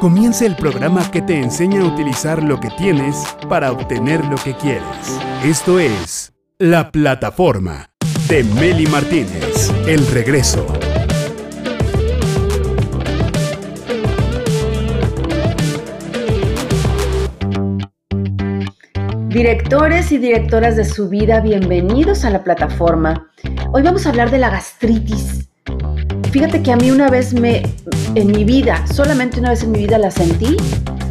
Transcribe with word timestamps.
Comienza 0.00 0.46
el 0.46 0.54
programa 0.54 1.10
que 1.10 1.22
te 1.22 1.40
enseña 1.40 1.82
a 1.82 1.84
utilizar 1.84 2.42
lo 2.42 2.60
que 2.60 2.70
tienes 2.70 3.16
para 3.48 3.72
obtener 3.72 4.24
lo 4.24 4.36
que 4.36 4.54
quieres. 4.54 5.18
Esto 5.44 5.80
es 5.80 6.32
La 6.58 6.90
Plataforma 6.92 7.90
de 8.28 8.44
Meli 8.44 8.86
Martínez. 8.86 9.72
El 9.86 10.06
regreso. 10.06 10.66
Directores 19.28 20.12
y 20.12 20.18
directoras 20.18 20.76
de 20.76 20.84
su 20.84 21.08
vida, 21.08 21.40
bienvenidos 21.40 22.24
a 22.24 22.30
la 22.30 22.44
plataforma. 22.44 23.30
Hoy 23.72 23.82
vamos 23.82 24.04
a 24.06 24.10
hablar 24.10 24.30
de 24.30 24.38
la 24.38 24.50
gastritis. 24.50 25.48
Fíjate 26.30 26.62
que 26.62 26.72
a 26.72 26.76
mí 26.76 26.90
una 26.90 27.08
vez 27.08 27.32
me, 27.32 27.62
en 28.18 28.32
mi 28.32 28.44
vida, 28.44 28.84
solamente 28.92 29.38
una 29.38 29.50
vez 29.50 29.62
en 29.62 29.70
mi 29.70 29.78
vida 29.78 29.96
la 29.96 30.10
sentí 30.10 30.56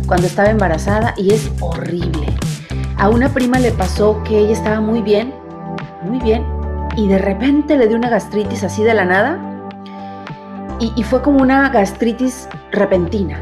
cuando 0.08 0.28
estaba 0.28 0.50
embarazada 0.50 1.14
y 1.16 1.34
es 1.34 1.50
horrible. 1.62 2.28
A 2.98 3.08
una 3.08 3.30
prima 3.30 3.60
le 3.60 3.72
pasó 3.72 4.22
que 4.24 4.38
ella 4.38 4.52
estaba 4.52 4.82
muy 4.82 5.02
bien, 5.02 5.34
muy 6.04 6.20
bien, 6.20 6.46
y 6.98 7.08
de 7.08 7.18
repente 7.18 7.78
le 7.78 7.88
dio 7.88 7.96
una 7.96 8.10
gastritis 8.10 8.64
así 8.66 8.84
de 8.84 8.94
la 8.94 9.06
nada 9.06 9.40
y, 10.80 11.02
fue 11.04 11.22
como 11.22 11.42
una 11.42 11.70
gastritis 11.70 12.50
repentina. 12.72 13.42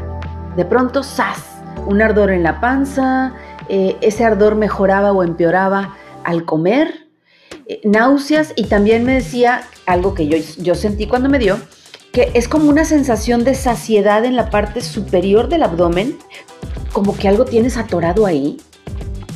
De 0.56 0.64
pronto, 0.64 1.02
¡zas! 1.02 1.42
Un 1.86 2.00
ardor 2.00 2.30
en 2.30 2.42
la 2.44 2.60
panza, 2.60 3.34
eh, 3.68 3.96
ese 4.00 4.24
ardor 4.24 4.54
mejoraba 4.54 5.12
o 5.12 5.24
empeoraba 5.24 5.96
al 6.24 6.44
comer, 6.44 7.08
eh, 7.66 7.80
náuseas 7.84 8.52
y 8.54 8.64
también 8.64 9.04
me 9.04 9.14
decía 9.14 9.62
algo 9.86 10.14
que 10.14 10.28
yo, 10.28 10.38
yo 10.58 10.74
sentí 10.76 11.06
cuando 11.06 11.28
me 11.28 11.38
dio, 11.38 11.58
es 12.22 12.48
como 12.48 12.70
una 12.70 12.84
sensación 12.84 13.44
de 13.44 13.54
saciedad 13.54 14.24
en 14.24 14.36
la 14.36 14.50
parte 14.50 14.80
superior 14.80 15.48
del 15.48 15.62
abdomen, 15.62 16.16
como 16.92 17.16
que 17.16 17.28
algo 17.28 17.44
tienes 17.44 17.76
atorado 17.76 18.26
ahí, 18.26 18.56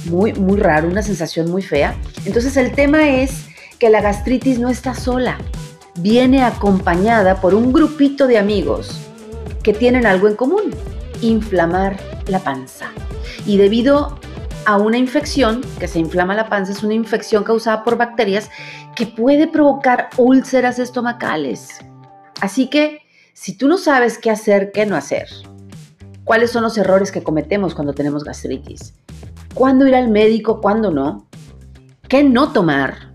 muy, 0.06 0.32
muy 0.32 0.58
raro, 0.58 0.88
una 0.88 1.02
sensación 1.02 1.50
muy 1.50 1.62
fea. 1.62 1.94
Entonces 2.24 2.56
el 2.56 2.72
tema 2.72 3.10
es 3.10 3.46
que 3.78 3.90
la 3.90 4.00
gastritis 4.00 4.58
no 4.58 4.70
está 4.70 4.94
sola, 4.94 5.38
viene 5.98 6.42
acompañada 6.42 7.40
por 7.40 7.54
un 7.54 7.72
grupito 7.72 8.26
de 8.26 8.38
amigos 8.38 8.98
que 9.62 9.74
tienen 9.74 10.06
algo 10.06 10.28
en 10.28 10.36
común, 10.36 10.74
inflamar 11.20 11.98
la 12.26 12.38
panza. 12.38 12.86
Y 13.44 13.58
debido 13.58 14.18
a 14.64 14.76
una 14.78 14.98
infección, 14.98 15.62
que 15.78 15.88
se 15.88 15.98
inflama 15.98 16.34
la 16.34 16.48
panza, 16.48 16.72
es 16.72 16.82
una 16.82 16.94
infección 16.94 17.44
causada 17.44 17.84
por 17.84 17.96
bacterias 17.96 18.50
que 18.94 19.06
puede 19.06 19.46
provocar 19.48 20.08
úlceras 20.16 20.78
estomacales. 20.78 21.80
Así 22.40 22.68
que, 22.68 23.02
si 23.34 23.56
tú 23.56 23.68
no 23.68 23.78
sabes 23.78 24.18
qué 24.18 24.30
hacer, 24.30 24.72
qué 24.72 24.86
no 24.86 24.96
hacer, 24.96 25.28
cuáles 26.24 26.50
son 26.50 26.62
los 26.62 26.78
errores 26.78 27.12
que 27.12 27.22
cometemos 27.22 27.74
cuando 27.74 27.92
tenemos 27.92 28.24
gastritis, 28.24 28.94
cuándo 29.54 29.86
ir 29.86 29.94
al 29.94 30.08
médico, 30.08 30.60
cuándo 30.60 30.90
no, 30.90 31.26
qué 32.08 32.24
no 32.24 32.52
tomar 32.52 33.12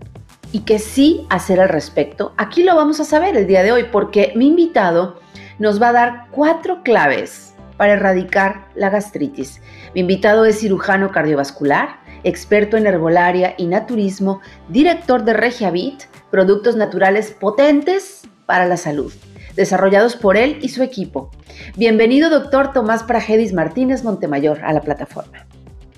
y 0.52 0.60
qué 0.60 0.78
sí 0.78 1.26
hacer 1.28 1.60
al 1.60 1.68
respecto, 1.68 2.32
aquí 2.36 2.62
lo 2.62 2.76
vamos 2.76 3.00
a 3.00 3.04
saber 3.04 3.36
el 3.36 3.46
día 3.46 3.62
de 3.62 3.72
hoy 3.72 3.84
porque 3.90 4.32
mi 4.36 4.48
invitado 4.48 5.20
nos 5.58 5.80
va 5.80 5.88
a 5.88 5.92
dar 5.92 6.26
cuatro 6.30 6.82
claves 6.82 7.54
para 7.76 7.94
erradicar 7.94 8.68
la 8.74 8.90
gastritis. 8.90 9.60
Mi 9.94 10.02
invitado 10.02 10.44
es 10.44 10.60
cirujano 10.60 11.10
cardiovascular, 11.10 12.00
experto 12.24 12.76
en 12.76 12.86
herbolaria 12.86 13.54
y 13.58 13.66
naturismo, 13.66 14.40
director 14.68 15.24
de 15.24 15.34
Regiavit, 15.34 16.04
productos 16.30 16.76
naturales 16.76 17.30
potentes 17.32 18.22
para 18.46 18.66
la 18.66 18.76
salud, 18.76 19.12
desarrollados 19.56 20.16
por 20.16 20.36
él 20.36 20.58
y 20.62 20.68
su 20.68 20.82
equipo. 20.82 21.30
Bienvenido, 21.76 22.30
doctor 22.30 22.72
Tomás 22.72 23.02
Pragedis 23.02 23.52
Martínez 23.52 24.04
Montemayor, 24.04 24.60
a 24.62 24.72
la 24.72 24.80
plataforma. 24.80 25.46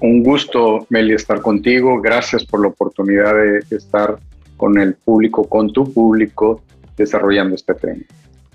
Un 0.01 0.23
gusto, 0.23 0.87
Meli, 0.91 1.15
estar 1.15 1.41
contigo. 1.41 2.01
Gracias 2.01 2.45
por 2.45 2.63
la 2.63 2.69
oportunidad 2.69 3.35
de 3.35 3.77
estar 3.77 4.19
con 4.57 4.79
el 4.79 4.95
público, 4.95 5.45
con 5.45 5.73
tu 5.73 5.93
público, 5.93 6.63
desarrollando 6.97 7.55
este 7.55 7.75
tema. 7.75 8.03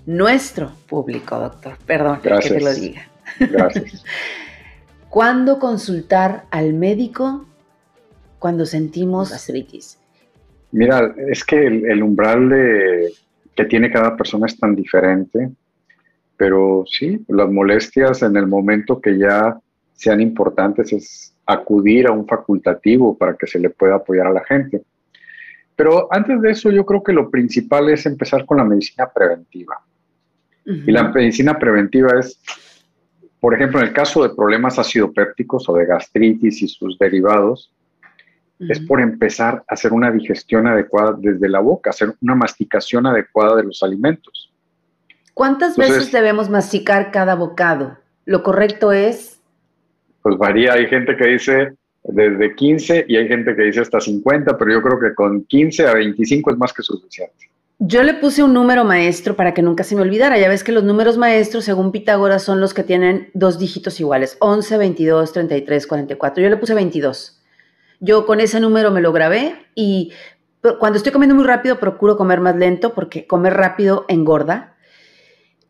Nuestro 0.06 0.72
público, 0.86 1.38
doctor. 1.38 1.72
Perdón 1.86 2.20
que 2.20 2.30
te 2.30 2.60
lo 2.60 2.72
diga. 2.74 3.08
Gracias. 3.40 4.04
¿Cuándo 5.08 5.58
consultar 5.58 6.44
al 6.50 6.74
médico 6.74 7.46
cuando 8.38 8.66
sentimos 8.66 9.30
gastritis? 9.30 9.98
Mira, 10.72 11.14
es 11.30 11.44
que 11.44 11.66
el, 11.66 12.02
umbral 12.02 12.48
de, 12.48 13.12
que 13.54 13.64
tiene 13.64 13.90
cada 13.90 14.16
persona 14.16 14.46
es 14.46 14.58
tan 14.58 14.74
diferente, 14.74 15.50
pero 16.36 16.84
sí, 16.86 17.24
las 17.28 17.50
molestias 17.50 18.22
en 18.22 18.36
el 18.36 18.46
momento 18.46 19.00
que 19.00 19.16
ya 19.18 19.58
sean 19.92 20.20
importantes 20.20 20.92
es 20.92 21.34
acudir 21.46 22.06
a 22.06 22.12
un 22.12 22.26
facultativo 22.26 23.16
para 23.16 23.34
que 23.34 23.46
se 23.46 23.58
le 23.58 23.70
pueda 23.70 23.96
apoyar 23.96 24.26
a 24.26 24.32
la 24.32 24.44
gente. 24.44 24.82
Pero 25.76 26.08
antes 26.12 26.40
de 26.40 26.50
eso, 26.50 26.70
yo 26.70 26.84
creo 26.84 27.02
que 27.02 27.12
lo 27.12 27.30
principal 27.30 27.88
es 27.88 28.06
empezar 28.06 28.44
con 28.46 28.58
la 28.58 28.64
medicina 28.64 29.08
preventiva. 29.12 29.80
Y 30.64 30.90
la 30.90 31.10
medicina 31.10 31.58
preventiva 31.58 32.18
es 32.18 32.40
por 33.44 33.52
ejemplo, 33.52 33.78
en 33.78 33.88
el 33.88 33.92
caso 33.92 34.22
de 34.22 34.34
problemas 34.34 34.78
acidopépticos 34.78 35.68
o 35.68 35.74
de 35.74 35.84
gastritis 35.84 36.62
y 36.62 36.66
sus 36.66 36.98
derivados, 36.98 37.70
es 38.60 38.80
por 38.80 39.00
empezar 39.00 39.64
a 39.68 39.74
hacer 39.74 39.92
una 39.92 40.10
digestión 40.10 40.66
adecuada 40.66 41.16
desde 41.18 41.48
la 41.48 41.60
boca, 41.60 41.90
hacer 41.90 42.14
una 42.22 42.34
masticación 42.34 43.06
adecuada 43.06 43.56
de 43.56 43.64
los 43.64 43.82
alimentos. 43.82 44.52
¿Cuántas 45.34 45.76
veces 45.76 46.12
debemos 46.12 46.48
masticar 46.48 47.10
cada 47.10 47.34
bocado? 47.34 47.98
Lo 48.24 48.42
correcto 48.42 48.92
es... 48.92 49.40
Pues 50.22 50.38
varía, 50.38 50.74
hay 50.74 50.86
gente 50.86 51.16
que 51.16 51.26
dice 51.26 51.74
desde 52.04 52.54
15 52.54 53.06
y 53.08 53.16
hay 53.16 53.28
gente 53.28 53.56
que 53.56 53.62
dice 53.62 53.80
hasta 53.80 54.00
50, 54.00 54.56
pero 54.56 54.72
yo 54.72 54.82
creo 54.82 55.00
que 55.00 55.14
con 55.14 55.44
15 55.44 55.86
a 55.86 55.94
25 55.94 56.52
es 56.52 56.56
más 56.56 56.72
que 56.72 56.82
suficiente. 56.82 57.50
Yo 57.80 58.02
le 58.04 58.14
puse 58.14 58.42
un 58.42 58.54
número 58.54 58.84
maestro 58.84 59.34
para 59.34 59.52
que 59.52 59.60
nunca 59.60 59.82
se 59.82 59.96
me 59.96 60.02
olvidara. 60.02 60.38
Ya 60.38 60.48
ves 60.48 60.62
que 60.62 60.72
los 60.72 60.84
números 60.84 61.18
maestros, 61.18 61.64
según 61.64 61.90
Pitágoras, 61.90 62.44
son 62.44 62.60
los 62.60 62.72
que 62.72 62.84
tienen 62.84 63.30
dos 63.34 63.58
dígitos 63.58 63.98
iguales, 63.98 64.36
11, 64.40 64.78
22, 64.78 65.32
33, 65.32 65.86
44. 65.86 66.42
Yo 66.42 66.50
le 66.50 66.56
puse 66.56 66.74
22. 66.74 67.42
Yo 68.00 68.26
con 68.26 68.40
ese 68.40 68.60
número 68.60 68.90
me 68.90 69.00
lo 69.00 69.12
grabé 69.12 69.54
y 69.74 70.12
cuando 70.78 70.96
estoy 70.96 71.12
comiendo 71.12 71.34
muy 71.34 71.44
rápido 71.44 71.78
procuro 71.78 72.16
comer 72.16 72.40
más 72.40 72.56
lento 72.56 72.94
porque 72.94 73.26
comer 73.26 73.54
rápido 73.54 74.04
engorda. 74.08 74.70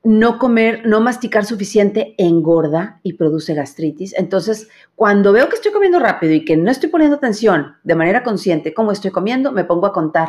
No 0.02 0.38
comer, 0.38 0.86
no 0.86 1.00
masticar 1.00 1.46
suficiente 1.46 2.14
engorda 2.18 3.00
y 3.02 3.14
produce 3.14 3.54
gastritis. 3.54 4.14
Entonces, 4.18 4.68
cuando 4.94 5.32
veo 5.32 5.48
que 5.48 5.54
estoy 5.54 5.72
comiendo 5.72 5.98
rápido 5.98 6.34
y 6.34 6.44
que 6.44 6.58
no 6.58 6.70
estoy 6.70 6.90
poniendo 6.90 7.16
atención 7.16 7.76
de 7.84 7.94
manera 7.94 8.22
consciente 8.22 8.74
cómo 8.74 8.92
estoy 8.92 9.10
comiendo, 9.12 9.50
me 9.50 9.64
pongo 9.64 9.86
a 9.86 9.94
contar 9.94 10.28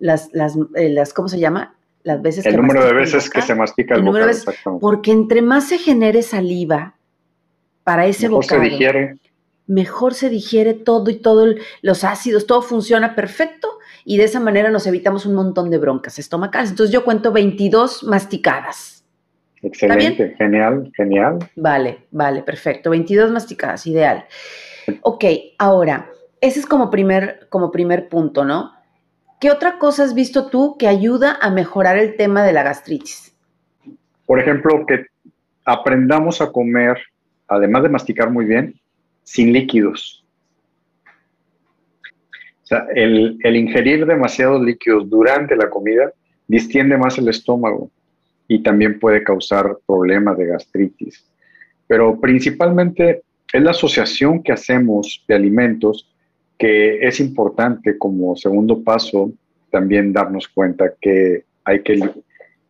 las, 0.00 0.30
las, 0.32 0.56
eh, 0.74 0.88
las 0.88 1.14
¿cómo 1.14 1.28
se 1.28 1.38
llama? 1.38 1.76
Las 2.02 2.20
veces 2.20 2.44
el 2.44 2.56
número 2.56 2.84
de 2.84 2.92
veces 2.92 3.30
que 3.30 3.40
se 3.40 3.54
mastica 3.54 3.94
el, 3.94 4.04
número 4.04 4.26
de 4.26 4.32
veces, 4.32 4.46
porque 4.80 5.12
entre 5.12 5.42
más 5.42 5.68
se 5.68 5.78
genere 5.78 6.22
saliva 6.22 6.96
para 7.84 8.06
ese 8.06 8.28
mejor 8.28 8.44
se 8.44 8.58
digiere 8.58 9.16
mejor 9.72 10.14
se 10.14 10.28
digiere 10.28 10.74
todo 10.74 11.10
y 11.10 11.16
todos 11.16 11.56
los 11.80 12.04
ácidos, 12.04 12.46
todo 12.46 12.62
funciona 12.62 13.14
perfecto 13.14 13.78
y 14.04 14.18
de 14.18 14.24
esa 14.24 14.40
manera 14.40 14.70
nos 14.70 14.86
evitamos 14.86 15.26
un 15.26 15.34
montón 15.34 15.70
de 15.70 15.78
broncas 15.78 16.18
estomacales. 16.18 16.70
Entonces 16.70 16.92
yo 16.92 17.04
cuento 17.04 17.32
22 17.32 18.04
masticadas. 18.04 19.04
Excelente, 19.62 20.34
genial, 20.36 20.90
genial. 20.96 21.38
Vale, 21.54 22.06
vale, 22.10 22.42
perfecto. 22.42 22.90
22 22.90 23.30
masticadas, 23.30 23.86
ideal. 23.86 24.24
Ok, 25.02 25.24
ahora, 25.58 26.10
ese 26.40 26.60
es 26.60 26.66
como 26.66 26.90
primer, 26.90 27.46
como 27.48 27.70
primer 27.70 28.08
punto, 28.08 28.44
¿no? 28.44 28.72
¿Qué 29.40 29.50
otra 29.50 29.78
cosa 29.78 30.02
has 30.02 30.14
visto 30.14 30.46
tú 30.46 30.76
que 30.78 30.88
ayuda 30.88 31.38
a 31.40 31.50
mejorar 31.50 31.96
el 31.96 32.16
tema 32.16 32.44
de 32.44 32.52
la 32.52 32.64
gastritis? 32.64 33.36
Por 34.26 34.40
ejemplo, 34.40 34.84
que 34.86 35.06
aprendamos 35.64 36.40
a 36.40 36.50
comer, 36.50 36.98
además 37.46 37.84
de 37.84 37.88
masticar 37.88 38.30
muy 38.30 38.44
bien, 38.44 38.74
sin 39.22 39.52
líquidos. 39.52 40.24
O 42.62 42.66
sea, 42.66 42.86
el, 42.94 43.38
ingerir 43.44 44.06
demasiados 44.06 44.62
líquidos 44.62 45.08
durante 45.08 45.56
la 45.56 45.68
comida 45.68 46.12
distiende 46.46 46.96
más 46.96 47.18
el 47.18 47.28
estómago 47.28 47.90
y 48.48 48.62
también 48.62 48.98
puede 48.98 49.22
causar 49.22 49.78
problemas 49.86 50.36
de 50.38 50.46
gastritis. 50.46 51.24
Pero 51.86 52.20
principalmente 52.20 53.22
es 53.52 53.62
la 53.62 53.72
asociación 53.72 54.42
que 54.42 54.52
hacemos 54.52 55.24
de 55.28 55.34
alimentos 55.34 56.08
que 56.58 57.06
es 57.06 57.18
importante 57.20 57.98
como 57.98 58.36
segundo 58.36 58.82
paso 58.82 59.32
también 59.70 60.12
darnos 60.12 60.46
cuenta 60.48 60.92
que 61.00 61.44
hay 61.64 61.82
que 61.82 61.98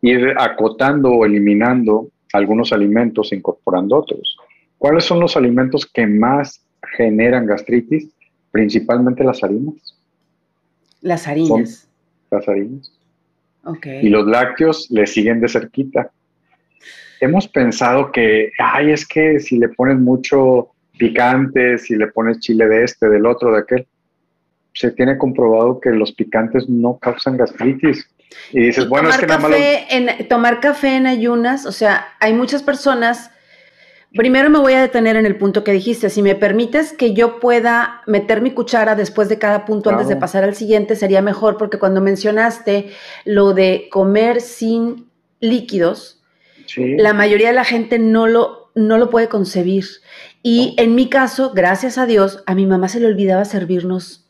ir 0.01 0.33
acotando 0.37 1.11
o 1.11 1.25
eliminando 1.25 2.09
algunos 2.33 2.73
alimentos 2.73 3.31
e 3.31 3.35
incorporando 3.35 3.97
otros. 3.97 4.37
¿Cuáles 4.83 5.05
son 5.05 5.21
los 5.21 5.37
alimentos 5.37 5.85
que 5.85 6.05
más 6.05 6.61
generan 6.97 7.45
gastritis? 7.45 8.09
Principalmente 8.51 9.23
las 9.23 9.41
harinas. 9.41 9.97
Las 10.99 11.25
harinas. 11.25 11.87
las 12.29 12.45
harinas. 12.49 12.91
Okay. 13.63 14.05
Y 14.05 14.09
los 14.09 14.27
lácteos 14.27 14.91
le 14.91 15.07
siguen 15.07 15.39
de 15.39 15.47
cerquita. 15.47 16.11
hemos 17.21 17.47
pensado 17.47 18.11
que, 18.11 18.51
ay, 18.59 18.91
es 18.91 19.07
que 19.07 19.39
si 19.39 19.57
le 19.57 19.69
pones 19.69 19.97
mucho 19.99 20.71
picante, 20.97 21.77
si 21.77 21.95
le 21.95 22.07
pones 22.07 22.41
chile 22.41 22.67
de 22.67 22.83
este, 22.83 23.07
del 23.07 23.25
otro, 23.25 23.53
de 23.53 23.59
aquel, 23.59 23.87
se 24.73 24.91
tiene 24.91 25.17
comprobado 25.17 25.79
que 25.79 25.91
los 25.91 26.11
picantes 26.11 26.67
no 26.67 26.97
causan 26.97 27.37
gastritis. 27.37 28.05
Y 28.51 28.65
dices, 28.65 28.89
bueno, 28.89 29.07
es 29.07 29.17
que 29.17 29.27
nada 29.27 29.47
más... 29.47 29.51
En, 29.55 30.27
tomar 30.27 30.59
café 30.59 30.97
en 30.97 31.07
ayunas, 31.07 31.65
o 31.65 31.71
sea, 31.71 32.05
hay 32.19 32.33
muchas 32.33 32.61
personas... 32.61 33.29
Primero 34.15 34.49
me 34.49 34.59
voy 34.59 34.73
a 34.73 34.81
detener 34.81 35.15
en 35.15 35.25
el 35.25 35.37
punto 35.37 35.63
que 35.63 35.71
dijiste. 35.71 36.09
Si 36.09 36.21
me 36.21 36.35
permites 36.35 36.93
que 36.93 37.13
yo 37.13 37.39
pueda 37.39 38.01
meter 38.05 38.41
mi 38.41 38.51
cuchara 38.51 38.95
después 38.95 39.27
de 39.27 39.39
cada 39.39 39.65
punto 39.65 39.89
antes 39.89 40.07
de 40.07 40.15
pasar 40.15 40.43
al 40.43 40.55
siguiente, 40.55 40.95
sería 40.95 41.21
mejor 41.21 41.57
porque 41.57 41.79
cuando 41.79 41.99
mencionaste 41.99 42.91
lo 43.25 43.53
de 43.53 43.87
comer 43.91 44.41
sin 44.41 45.09
líquidos, 45.39 46.21
la 46.77 47.13
mayoría 47.13 47.47
de 47.47 47.55
la 47.55 47.65
gente 47.65 47.97
no 47.97 48.27
lo, 48.27 48.71
no 48.75 48.97
lo 48.97 49.09
puede 49.09 49.29
concebir. 49.29 49.85
Y 50.43 50.75
en 50.77 50.93
mi 50.93 51.09
caso, 51.09 51.51
gracias 51.53 51.97
a 51.97 52.05
Dios, 52.05 52.43
a 52.45 52.53
mi 52.53 52.67
mamá 52.67 52.89
se 52.89 52.99
le 52.99 53.07
olvidaba 53.07 53.45
servirnos 53.45 54.23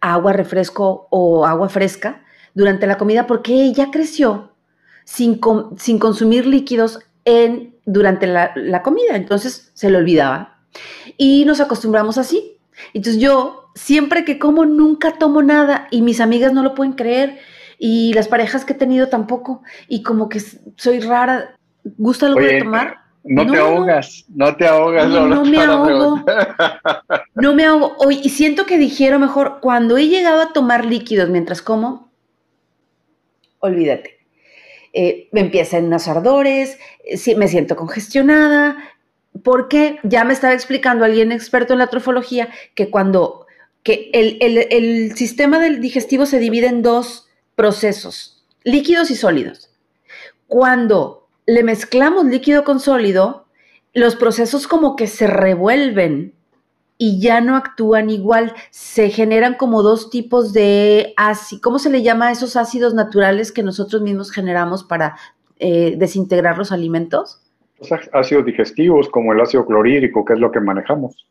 agua, 0.00 0.32
refresco 0.32 1.08
o 1.10 1.46
agua 1.46 1.68
fresca 1.68 2.24
durante 2.54 2.86
la 2.86 2.98
comida 2.98 3.26
porque 3.26 3.52
ella 3.52 3.88
creció 3.90 4.52
sin, 5.04 5.40
sin 5.76 5.98
consumir 5.98 6.46
líquidos 6.46 7.00
en, 7.24 7.73
durante 7.86 8.26
la, 8.26 8.52
la, 8.54 8.82
comida, 8.82 9.16
entonces 9.16 9.70
se 9.74 9.90
le 9.90 9.98
olvidaba. 9.98 10.58
Y 11.16 11.44
nos 11.44 11.60
acostumbramos 11.60 12.18
así. 12.18 12.58
Entonces 12.92 13.20
yo, 13.20 13.70
siempre 13.74 14.24
que 14.24 14.38
como, 14.38 14.64
nunca 14.64 15.18
tomo 15.18 15.42
nada 15.42 15.88
y 15.90 16.02
mis 16.02 16.20
amigas 16.20 16.52
no 16.52 16.62
lo 16.62 16.74
pueden 16.74 16.94
creer 16.94 17.38
y 17.78 18.12
las 18.14 18.28
parejas 18.28 18.64
que 18.64 18.72
he 18.72 18.76
tenido 18.76 19.08
tampoco. 19.08 19.62
Y 19.88 20.02
como 20.02 20.28
que 20.28 20.40
soy 20.76 21.00
rara, 21.00 21.56
¿gusta 21.98 22.26
algo 22.26 22.40
de 22.40 22.60
tomar? 22.60 22.98
No, 23.26 23.50
te 23.50 23.58
ahogas, 23.58 24.24
no, 24.28 24.54
te 24.54 24.66
ahogas. 24.66 25.08
No, 25.08 25.26
no 25.26 25.44
me 25.44 25.58
ahogo. 25.58 26.22
no 27.34 27.54
me 27.54 27.64
ahogo. 27.64 28.10
y 28.10 28.28
siento 28.28 28.66
que 28.66 28.76
dijeron 28.76 29.22
mejor, 29.22 29.60
cuando 29.60 29.96
he 29.96 30.08
llegado 30.08 30.42
a 30.42 30.52
tomar 30.52 30.84
líquidos 30.84 31.30
mientras 31.30 31.62
como, 31.62 32.10
olvídate. 33.60 34.23
Eh, 34.96 35.28
me 35.32 35.40
empiezan 35.40 35.86
unos 35.86 36.06
ardores, 36.06 36.78
eh, 37.04 37.34
me 37.36 37.48
siento 37.48 37.74
congestionada, 37.74 38.76
porque 39.42 39.98
ya 40.04 40.22
me 40.22 40.32
estaba 40.32 40.54
explicando 40.54 41.04
alguien 41.04 41.32
experto 41.32 41.72
en 41.72 41.80
la 41.80 41.88
trofología 41.88 42.48
que 42.76 42.90
cuando 42.90 43.44
que 43.82 44.08
el, 44.14 44.38
el 44.40 45.14
sistema 45.14 45.58
del 45.58 45.80
digestivo 45.80 46.24
se 46.24 46.38
divide 46.38 46.68
en 46.68 46.80
dos 46.80 47.28
procesos, 47.54 48.46
líquidos 48.62 49.10
y 49.10 49.16
sólidos. 49.16 49.68
Cuando 50.46 51.28
le 51.44 51.64
mezclamos 51.64 52.24
líquido 52.24 52.64
con 52.64 52.80
sólido, 52.80 53.46
los 53.92 54.16
procesos 54.16 54.66
como 54.68 54.96
que 54.96 55.06
se 55.06 55.26
revuelven 55.26 56.34
y 56.98 57.20
ya 57.20 57.40
no 57.40 57.56
actúan 57.56 58.10
igual. 58.10 58.52
Se 58.70 59.10
generan 59.10 59.54
como 59.54 59.82
dos 59.82 60.10
tipos 60.10 60.52
de 60.52 61.12
ácidos. 61.16 61.62
¿Cómo 61.62 61.78
se 61.78 61.90
le 61.90 62.02
llama 62.02 62.28
a 62.28 62.32
esos 62.32 62.56
ácidos 62.56 62.94
naturales 62.94 63.52
que 63.52 63.62
nosotros 63.62 64.02
mismos 64.02 64.30
generamos 64.30 64.84
para 64.84 65.16
eh, 65.58 65.94
desintegrar 65.96 66.58
los 66.58 66.72
alimentos? 66.72 67.40
ácidos 68.12 68.46
digestivos 68.46 69.08
como 69.10 69.32
el 69.32 69.40
ácido 69.40 69.66
clorhídrico, 69.66 70.24
que 70.24 70.32
es 70.32 70.38
lo 70.38 70.50
que 70.50 70.60
manejamos. 70.60 71.26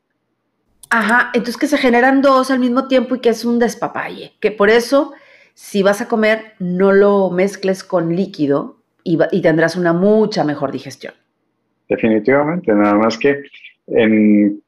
Ajá, 0.89 1.31
entonces 1.33 1.57
que 1.57 1.67
se 1.67 1.77
generan 1.77 2.21
dos 2.21 2.51
al 2.51 2.59
mismo 2.59 2.87
tiempo 2.87 3.15
y 3.15 3.19
que 3.19 3.29
es 3.29 3.43
un 3.43 3.57
despapalle. 3.57 4.33
Que 4.39 4.51
por 4.51 4.69
eso, 4.69 5.13
si 5.55 5.81
vas 5.81 6.01
a 6.01 6.07
comer, 6.07 6.53
no 6.59 6.91
lo 6.91 7.31
mezcles 7.31 7.83
con 7.83 8.15
líquido, 8.15 8.83
y, 9.03 9.41
tendrás 9.41 9.75
una 9.75 9.93
mucha 9.93 10.43
mejor 10.43 10.71
digestión. 10.71 11.13
Definitivamente, 11.89 12.73
nada 12.73 12.95
más 12.95 13.17
que, 13.17 13.43
en, 13.87 14.61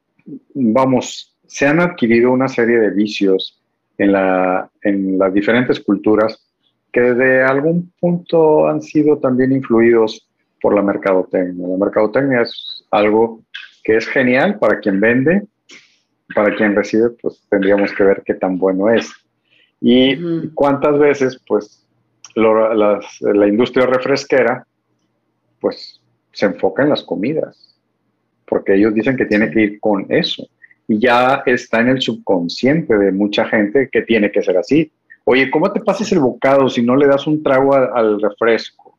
vamos, 0.54 1.36
se 1.48 1.68
han 1.68 1.80
adquirido 1.80 2.32
una 2.32 2.48
serie 2.48 2.80
de 2.80 2.90
vicios 2.92 3.62
en, 3.98 4.12
la, 4.12 4.70
en 4.82 5.18
las 5.18 5.34
diferentes 5.34 5.80
culturas 5.80 6.46
que 6.92 7.02
de 7.02 7.44
algún 7.44 7.92
punto 8.00 8.68
han 8.68 8.82
sido 8.82 9.18
también 9.18 9.52
influidos 9.52 10.28
por 10.62 10.74
la 10.74 10.82
mercadotecnia. 10.82 11.68
La 11.68 11.78
mercadotecnia 11.78 12.42
es 12.42 12.86
algo 12.90 13.42
que 13.84 13.98
es 13.98 14.08
genial 14.08 14.58
para 14.58 14.80
quien 14.80 15.00
vende, 15.00 15.46
para 16.34 16.56
quien 16.56 16.76
recibe, 16.76 17.10
pues 17.22 17.46
tendríamos 17.50 17.92
que 17.94 18.04
ver 18.04 18.24
qué 18.26 18.34
tan 18.34 18.58
bueno 18.58 18.90
es. 18.90 19.12
Y 19.82 20.48
cuántas 20.54 20.98
veces, 20.98 21.40
pues, 21.46 21.86
la 22.36 23.48
industria 23.48 23.86
refresquera, 23.86 24.66
pues 25.60 26.02
se 26.32 26.46
enfoca 26.48 26.84
en 26.84 26.90
las 26.90 27.04
comidas, 27.04 27.75
porque 28.48 28.76
ellos 28.76 28.94
dicen 28.94 29.18
que 29.18 29.26
tiene 29.26 29.50
que 29.52 29.62
ir 29.62 29.80
con 29.80 30.06
eso. 30.10 30.48
Y 30.88 31.00
ya 31.00 31.44
está 31.46 31.82
en 31.82 31.90
el 31.90 32.02
subconsciente 32.02 32.98
de 32.98 33.12
mucha 33.12 33.46
gente 33.46 33.90
que 33.92 34.04
tiene 34.04 34.32
que 34.32 34.44
ser 34.44 34.58
así. 34.58 34.92
Oye, 35.24 35.50
¿cómo 35.50 35.72
te 35.72 35.80
pasas 35.80 36.12
el 36.12 36.20
bocado 36.20 36.70
si 36.70 36.84
no 36.84 36.96
le 36.96 37.08
das 37.08 37.26
un 37.26 37.42
trago 37.42 37.74
al, 37.74 38.22
refresco? 38.22 38.98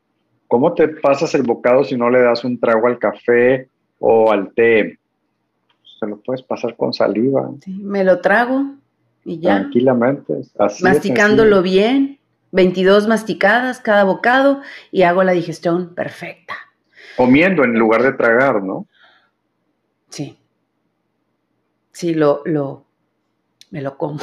¿Cómo 0.49 0.75
te 0.75 0.89
pasas 0.89 1.35
el 1.35 1.43
bocado 1.43 1.85
si 1.85 1.97
no 1.97 2.11
le 2.11 2.21
das 2.21 2.45
un 2.45 2.59
trago 2.59 2.89
al 2.89 2.99
café 2.99 3.69
o 4.01 4.33
al 4.33 4.53
té? 4.53 4.99
Se 5.99 6.07
lo 6.07 6.21
puedes 6.21 6.43
pasar 6.43 6.77
con 6.77 6.93
saliva. 6.93 7.49
me 7.67 8.03
lo 8.03 8.21
trago 8.21 8.75
y 9.25 9.39
ya. 9.39 9.61
Tranquilamente. 9.61 10.35
Masticándolo 10.83 11.63
bien. 11.63 12.19
22 12.53 13.07
masticadas 13.07 13.81
cada 13.81 14.05
bocado 14.05 14.61
y 14.91 15.03
hago 15.03 15.23
la 15.23 15.33
digestión 15.33 15.95
perfecta. 15.95 16.55
Comiendo 17.17 17.65
en 17.65 17.79
lugar 17.79 18.03
de 18.03 18.13
tragar, 18.13 18.63
¿no? 18.63 18.87
Sí. 20.17 20.35
Sí, 21.93 22.15
lo, 22.15 22.41
lo, 22.47 22.87
me 23.71 23.83
lo 23.83 23.99
como. 23.99 24.21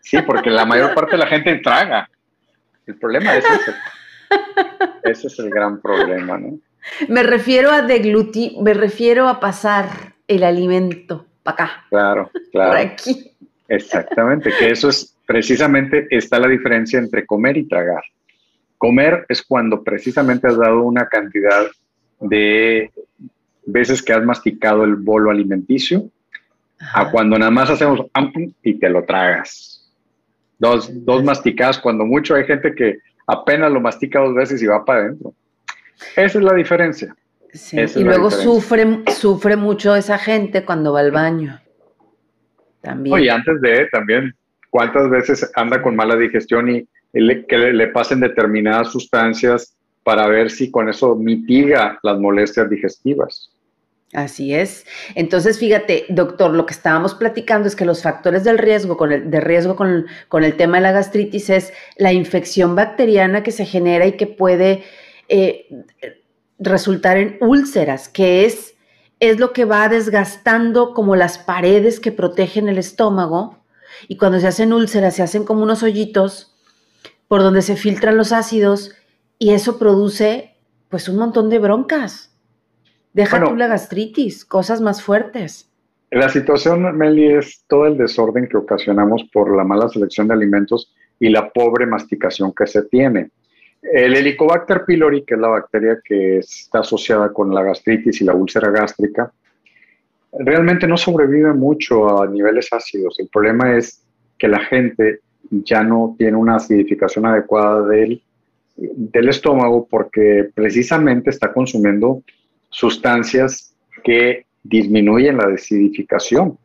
Sí, 0.00 0.18
porque 0.20 0.50
la 0.50 0.66
mayor 0.66 0.94
parte 0.94 1.12
de 1.12 1.18
la 1.18 1.26
gente 1.28 1.54
traga. 1.60 2.10
El 2.86 2.98
problema 2.98 3.34
es 3.36 3.44
ese. 3.46 3.74
Ese 5.04 5.26
es 5.28 5.38
el 5.38 5.48
gran 5.48 5.80
problema, 5.80 6.36
¿no? 6.36 6.58
Me 7.08 7.22
refiero 7.22 7.70
a 7.70 7.80
deglutir, 7.80 8.60
me 8.60 8.74
refiero 8.74 9.28
a 9.28 9.40
pasar 9.40 10.14
el 10.28 10.44
alimento 10.44 11.24
para 11.42 11.54
acá. 11.54 11.86
Claro, 11.88 12.30
claro. 12.52 12.70
Por 12.72 12.78
aquí. 12.78 13.32
Exactamente, 13.68 14.52
que 14.58 14.72
eso 14.72 14.90
es 14.90 15.16
precisamente 15.24 16.06
está 16.10 16.38
la 16.38 16.48
diferencia 16.48 16.98
entre 16.98 17.24
comer 17.24 17.56
y 17.56 17.66
tragar. 17.66 18.02
Comer 18.76 19.24
es 19.30 19.40
cuando 19.40 19.82
precisamente 19.82 20.48
has 20.48 20.58
dado 20.58 20.82
una 20.82 21.06
cantidad 21.06 21.64
de 22.20 22.90
veces 23.66 24.02
que 24.02 24.12
has 24.12 24.24
masticado 24.24 24.84
el 24.84 24.96
bolo 24.96 25.30
alimenticio, 25.30 26.10
a 26.94 27.10
cuando 27.10 27.38
nada 27.38 27.50
más 27.50 27.70
hacemos 27.70 28.06
y 28.62 28.74
te 28.74 28.88
lo 28.88 29.04
tragas. 29.04 29.90
Dos, 30.58 30.90
dos 31.04 31.22
masticadas, 31.22 31.78
cuando 31.78 32.04
mucho 32.04 32.34
hay 32.34 32.44
gente 32.44 32.74
que 32.74 32.98
apenas 33.26 33.70
lo 33.70 33.80
mastica 33.80 34.20
dos 34.20 34.34
veces 34.34 34.62
y 34.62 34.66
va 34.66 34.84
para 34.84 35.00
adentro. 35.00 35.34
Esa 36.16 36.38
es 36.38 36.44
la 36.44 36.54
diferencia. 36.54 37.14
y 37.62 38.02
luego 38.02 38.30
sufre, 38.30 39.02
sufre 39.12 39.56
mucho 39.56 39.94
esa 39.94 40.18
gente 40.18 40.64
cuando 40.64 40.92
va 40.92 41.00
al 41.00 41.10
baño. 41.10 41.60
También. 42.80 43.14
Oye, 43.14 43.30
antes 43.30 43.60
de 43.60 43.86
también 43.92 44.34
cuántas 44.70 45.08
veces 45.10 45.50
anda 45.54 45.82
con 45.82 45.94
mala 45.94 46.16
digestión 46.16 46.68
y 46.70 46.88
que 47.12 47.58
le, 47.58 47.88
pasen 47.88 48.20
determinadas 48.20 48.90
sustancias 48.90 49.76
para 50.02 50.26
ver 50.26 50.50
si 50.50 50.70
con 50.70 50.88
eso 50.88 51.14
mitiga 51.14 51.98
las 52.02 52.18
molestias 52.18 52.70
digestivas. 52.70 53.51
Así 54.12 54.54
es. 54.54 54.84
Entonces, 55.14 55.58
fíjate, 55.58 56.04
doctor, 56.10 56.52
lo 56.52 56.66
que 56.66 56.74
estábamos 56.74 57.14
platicando 57.14 57.66
es 57.66 57.74
que 57.74 57.86
los 57.86 58.02
factores 58.02 58.44
del 58.44 58.58
riesgo, 58.58 58.98
con 58.98 59.10
el, 59.10 59.30
de 59.30 59.40
riesgo 59.40 59.74
con, 59.74 60.04
el 60.44 60.56
tema 60.56 60.76
de 60.76 60.82
la 60.82 60.92
gastritis 60.92 61.48
es 61.48 61.72
la 61.96 62.12
infección 62.12 62.76
bacteriana 62.76 63.42
que 63.42 63.52
se 63.52 63.64
genera 63.64 64.06
y 64.06 64.12
que 64.12 64.26
puede 64.26 64.84
eh, 65.28 65.66
resultar 66.58 67.16
en 67.16 67.38
úlceras, 67.40 68.10
que 68.10 68.44
es, 68.44 68.74
es 69.18 69.40
lo 69.40 69.54
que 69.54 69.64
va 69.64 69.88
desgastando 69.88 70.92
como 70.92 71.16
las 71.16 71.38
paredes 71.38 71.98
que 71.98 72.12
protegen 72.12 72.68
el 72.68 72.76
estómago 72.76 73.64
y 74.08 74.18
cuando 74.18 74.40
se 74.40 74.46
hacen 74.46 74.74
úlceras 74.74 75.16
se 75.16 75.22
hacen 75.22 75.44
como 75.44 75.62
unos 75.62 75.82
hoyitos 75.82 76.54
por 77.28 77.42
donde 77.42 77.62
se 77.62 77.76
filtran 77.76 78.18
los 78.18 78.32
ácidos 78.32 78.92
y 79.38 79.52
eso 79.52 79.78
produce 79.78 80.56
pues 80.90 81.08
un 81.08 81.16
montón 81.16 81.48
de 81.48 81.58
broncas. 81.58 82.31
Deja 83.12 83.44
tú 83.44 83.56
la 83.56 83.66
gastritis, 83.66 84.44
cosas 84.44 84.80
más 84.80 85.02
fuertes. 85.02 85.68
La 86.10 86.28
situación, 86.28 86.96
Meli, 86.96 87.26
es 87.26 87.64
todo 87.66 87.86
el 87.86 87.96
desorden 87.96 88.48
que 88.48 88.56
ocasionamos 88.56 89.24
por 89.32 89.54
la 89.56 89.64
mala 89.64 89.88
selección 89.88 90.28
de 90.28 90.34
alimentos 90.34 90.94
y 91.18 91.28
la 91.30 91.50
pobre 91.50 91.86
masticación 91.86 92.52
que 92.54 92.66
se 92.66 92.82
tiene. 92.82 93.30
El 93.82 94.14
Helicobacter 94.14 94.84
pylori, 94.84 95.24
que 95.24 95.34
es 95.34 95.40
la 95.40 95.48
bacteria 95.48 95.98
que 96.04 96.38
está 96.38 96.80
asociada 96.80 97.32
con 97.32 97.54
la 97.54 97.62
gastritis 97.62 98.20
y 98.20 98.24
la 98.24 98.34
úlcera 98.34 98.70
gástrica, 98.70 99.32
realmente 100.38 100.86
no 100.86 100.96
sobrevive 100.96 101.52
mucho 101.52 102.22
a 102.22 102.26
niveles 102.26 102.68
ácidos. 102.72 103.18
El 103.18 103.28
problema 103.28 103.76
es 103.76 104.04
que 104.38 104.48
la 104.48 104.60
gente 104.60 105.20
ya 105.50 105.82
no 105.82 106.14
tiene 106.16 106.36
una 106.36 106.56
acidificación 106.56 107.26
adecuada 107.26 107.86
del 107.86 108.22
del 108.76 109.28
estómago 109.28 109.86
porque 109.88 110.50
precisamente 110.54 111.30
está 111.30 111.52
consumiendo 111.52 112.22
sustancias 112.72 113.76
que 114.02 114.46
disminuyen 114.64 115.36
la 115.36 115.46
desidificación. 115.46 116.58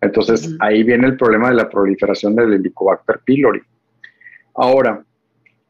Entonces, 0.00 0.56
ahí 0.60 0.84
viene 0.84 1.08
el 1.08 1.16
problema 1.16 1.50
de 1.50 1.56
la 1.56 1.68
proliferación 1.68 2.36
del 2.36 2.54
Helicobacter 2.54 3.20
pylori. 3.24 3.60
Ahora, 4.54 5.04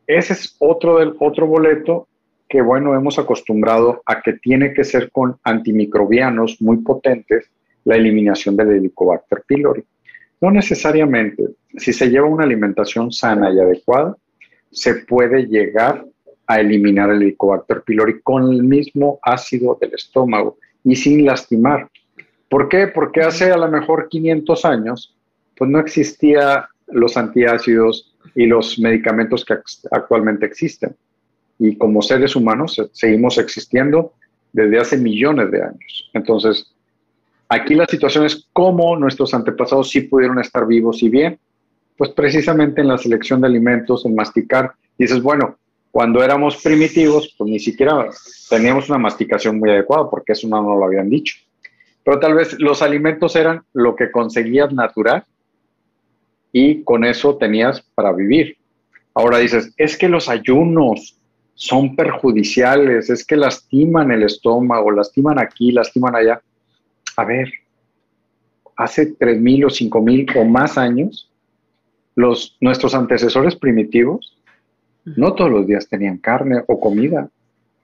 ese 0.06 0.34
es 0.34 0.54
otro, 0.58 0.98
del, 0.98 1.14
otro 1.18 1.46
boleto 1.46 2.06
que, 2.48 2.60
bueno, 2.60 2.94
hemos 2.94 3.18
acostumbrado 3.18 4.02
a 4.06 4.20
que 4.20 4.34
tiene 4.34 4.72
que 4.74 4.84
ser 4.84 5.10
con 5.10 5.38
antimicrobianos 5.42 6.60
muy 6.60 6.78
potentes 6.78 7.50
la 7.84 7.96
eliminación 7.96 8.56
del 8.56 8.72
Helicobacter 8.72 9.42
pylori. 9.46 9.82
No 10.40 10.50
necesariamente. 10.50 11.44
Si 11.76 11.92
se 11.92 12.08
lleva 12.08 12.26
una 12.26 12.44
alimentación 12.44 13.10
sana 13.10 13.50
y 13.50 13.58
adecuada, 13.58 14.16
se 14.70 14.94
puede 14.94 15.46
llegar 15.46 16.04
a 16.48 16.60
eliminar 16.60 17.10
el 17.10 17.22
Helicobacter 17.22 17.82
pylori 17.82 18.20
con 18.22 18.50
el 18.50 18.64
mismo 18.64 19.20
ácido 19.22 19.76
del 19.80 19.92
estómago 19.94 20.56
y 20.82 20.96
sin 20.96 21.26
lastimar. 21.26 21.88
¿Por 22.48 22.70
qué? 22.70 22.88
Porque 22.88 23.20
hace 23.20 23.52
a 23.52 23.58
lo 23.58 23.68
mejor 23.68 24.08
500 24.08 24.64
años, 24.64 25.14
pues 25.56 25.70
no 25.70 25.78
existía 25.78 26.68
los 26.86 27.18
antiácidos 27.18 28.16
y 28.34 28.46
los 28.46 28.78
medicamentos 28.78 29.44
que 29.44 29.56
actualmente 29.90 30.46
existen. 30.46 30.96
Y 31.58 31.76
como 31.76 32.00
seres 32.00 32.34
humanos 32.34 32.80
seguimos 32.92 33.36
existiendo 33.36 34.14
desde 34.52 34.78
hace 34.78 34.96
millones 34.96 35.50
de 35.50 35.62
años. 35.62 36.10
Entonces, 36.14 36.74
aquí 37.50 37.74
la 37.74 37.84
situación 37.84 38.24
es 38.24 38.48
cómo 38.54 38.96
nuestros 38.96 39.34
antepasados 39.34 39.90
sí 39.90 40.00
pudieron 40.00 40.38
estar 40.38 40.66
vivos 40.66 41.02
y 41.02 41.10
bien. 41.10 41.38
Pues 41.98 42.10
precisamente 42.10 42.80
en 42.80 42.88
la 42.88 42.96
selección 42.96 43.42
de 43.42 43.48
alimentos, 43.48 44.06
en 44.06 44.14
masticar. 44.14 44.72
Dices, 44.96 45.20
bueno, 45.20 45.58
cuando 45.98 46.22
éramos 46.22 46.62
primitivos, 46.62 47.34
pues 47.36 47.50
ni 47.50 47.58
siquiera 47.58 48.08
teníamos 48.48 48.88
una 48.88 48.98
masticación 48.98 49.58
muy 49.58 49.70
adecuada, 49.70 50.08
porque 50.08 50.30
eso 50.30 50.46
no 50.46 50.62
nos 50.62 50.78
lo 50.78 50.84
habían 50.84 51.10
dicho. 51.10 51.34
Pero 52.04 52.20
tal 52.20 52.34
vez 52.34 52.54
los 52.60 52.82
alimentos 52.82 53.34
eran 53.34 53.64
lo 53.72 53.96
que 53.96 54.12
conseguías 54.12 54.72
natural 54.72 55.24
y 56.52 56.84
con 56.84 57.04
eso 57.04 57.36
tenías 57.36 57.80
para 57.96 58.12
vivir. 58.12 58.58
Ahora 59.12 59.38
dices, 59.38 59.74
es 59.76 59.98
que 59.98 60.08
los 60.08 60.28
ayunos 60.28 61.18
son 61.54 61.96
perjudiciales, 61.96 63.10
es 63.10 63.26
que 63.26 63.34
lastiman 63.34 64.12
el 64.12 64.22
estómago, 64.22 64.92
lastiman 64.92 65.40
aquí, 65.40 65.72
lastiman 65.72 66.14
allá. 66.14 66.40
A 67.16 67.24
ver, 67.24 67.50
hace 68.76 69.18
3.000 69.18 69.64
o 69.64 69.68
5.000 69.68 70.40
o 70.40 70.44
más 70.44 70.78
años, 70.78 71.28
los, 72.14 72.56
nuestros 72.60 72.94
antecesores 72.94 73.56
primitivos 73.56 74.37
no 75.16 75.34
todos 75.34 75.50
los 75.50 75.66
días 75.66 75.88
tenían 75.88 76.18
carne 76.18 76.62
o 76.66 76.80
comida, 76.80 77.28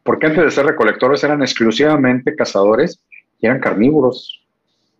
porque 0.02 0.26
antes 0.26 0.44
de 0.44 0.50
ser 0.50 0.66
recolectores 0.66 1.24
eran 1.24 1.42
exclusivamente 1.42 2.34
cazadores 2.34 3.00
y 3.40 3.46
eran 3.46 3.60
carnívoros. 3.60 4.44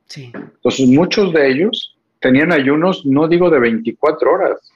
Sí. 0.07 0.33
Entonces 0.35 0.89
muchos 0.89 1.33
de 1.33 1.51
ellos 1.51 1.97
tenían 2.21 2.53
ayunos, 2.53 3.05
no 3.05 3.29
digo 3.29 3.51
de 3.51 3.59
24 3.59 4.33
horas, 4.33 4.73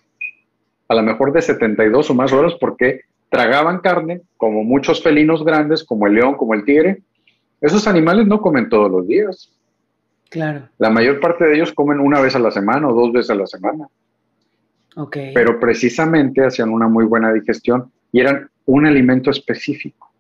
a 0.89 0.95
lo 0.95 1.03
mejor 1.03 1.33
de 1.33 1.43
72 1.43 2.11
o 2.11 2.15
más 2.15 2.33
horas, 2.33 2.55
porque 2.61 3.03
tragaban 3.29 3.81
carne, 3.81 4.23
como 4.37 4.65
muchos 4.65 5.03
felinos 5.03 5.45
grandes, 5.45 5.85
como 5.85 6.07
el 6.07 6.15
león, 6.15 6.35
como 6.37 6.55
el 6.55 6.65
tigre. 6.65 7.03
Esos 7.61 7.87
animales 7.87 8.27
no 8.27 8.41
comen 8.41 8.69
todos 8.69 8.91
los 8.91 9.07
días. 9.07 9.53
Claro. 10.31 10.69
La 10.79 10.91
mayor 10.91 11.21
parte 11.21 11.45
de 11.45 11.57
ellos 11.57 11.73
comen 11.73 12.01
una 12.01 12.21
vez 12.21 12.35
a 12.37 12.39
la 12.39 12.51
semana 12.51 12.89
o 12.89 12.95
dos 12.95 13.13
veces 13.13 13.31
a 13.31 13.35
la 13.35 13.47
semana. 13.47 13.89
Pero 15.13 15.61
precisamente 15.61 16.45
hacían 16.45 16.71
una 16.71 16.89
muy 16.89 17.05
buena 17.05 17.33
digestión 17.33 17.91
y 18.13 18.21
eran 18.21 18.51
un 18.67 18.87
alimento 18.87 19.31
específico. 19.31 20.11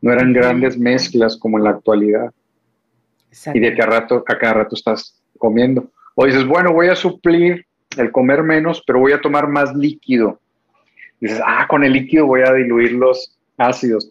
No 0.00 0.12
eran 0.12 0.32
grandes 0.32 0.78
mezclas 0.78 1.36
como 1.36 1.58
en 1.58 1.64
la 1.64 1.70
actualidad. 1.70 2.32
Y 3.54 3.60
de 3.60 3.76
cada 3.76 4.00
rato, 4.00 4.24
a 4.26 4.38
cada 4.38 4.54
rato 4.54 4.74
estás 4.74 5.20
comiendo. 5.38 5.90
O 6.14 6.26
dices, 6.26 6.46
bueno, 6.46 6.72
voy 6.72 6.88
a 6.88 6.96
suplir 6.96 7.66
el 7.96 8.10
comer 8.10 8.42
menos, 8.42 8.82
pero 8.86 8.98
voy 8.98 9.12
a 9.12 9.20
tomar 9.20 9.48
más 9.48 9.74
líquido. 9.74 10.40
Dices, 11.20 11.40
ah, 11.44 11.66
con 11.68 11.84
el 11.84 11.92
líquido 11.92 12.26
voy 12.26 12.42
a 12.42 12.52
diluir 12.52 12.92
los 12.92 13.36
ácidos. 13.56 14.10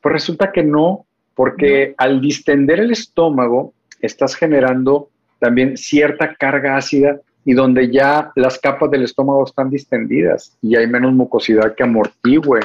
Pues 0.00 0.12
resulta 0.12 0.52
que 0.52 0.62
no, 0.62 1.06
porque 1.34 1.94
al 1.96 2.20
distender 2.20 2.80
el 2.80 2.90
estómago, 2.90 3.72
estás 4.00 4.34
generando 4.34 5.08
también 5.38 5.76
cierta 5.76 6.34
carga 6.34 6.76
ácida 6.76 7.20
y 7.44 7.52
donde 7.52 7.90
ya 7.90 8.32
las 8.36 8.58
capas 8.58 8.90
del 8.90 9.02
estómago 9.02 9.44
están 9.44 9.70
distendidas 9.70 10.56
y 10.62 10.76
hay 10.76 10.86
menos 10.86 11.12
mucosidad 11.12 11.74
que 11.74 11.82
amortigüe 11.82 12.60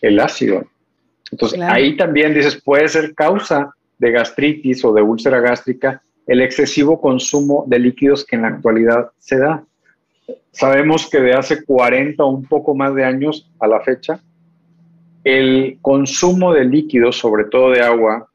el 0.00 0.20
ácido. 0.20 0.64
Entonces 1.30 1.60
ahí 1.60 1.96
también 1.96 2.34
dices, 2.34 2.60
puede 2.62 2.88
ser 2.88 3.14
causa 3.14 3.74
de 3.98 4.10
gastritis 4.10 4.84
o 4.84 4.92
de 4.92 5.02
úlcera 5.02 5.40
gástrica 5.40 6.02
el 6.26 6.40
excesivo 6.40 7.00
consumo 7.00 7.64
de 7.66 7.78
líquidos 7.78 8.24
que 8.24 8.36
en 8.36 8.42
la 8.42 8.48
actualidad 8.48 9.10
se 9.18 9.38
da. 9.38 9.64
Sabemos 10.52 11.08
que 11.10 11.20
de 11.20 11.34
hace 11.34 11.64
40 11.64 12.22
o 12.22 12.28
un 12.28 12.44
poco 12.44 12.74
más 12.74 12.94
de 12.94 13.04
años 13.04 13.50
a 13.58 13.66
la 13.66 13.80
fecha, 13.80 14.20
el 15.24 15.78
consumo 15.80 16.52
de 16.52 16.64
líquidos, 16.64 17.16
sobre 17.16 17.44
todo 17.44 17.70
de 17.70 17.80
agua, 17.80 18.28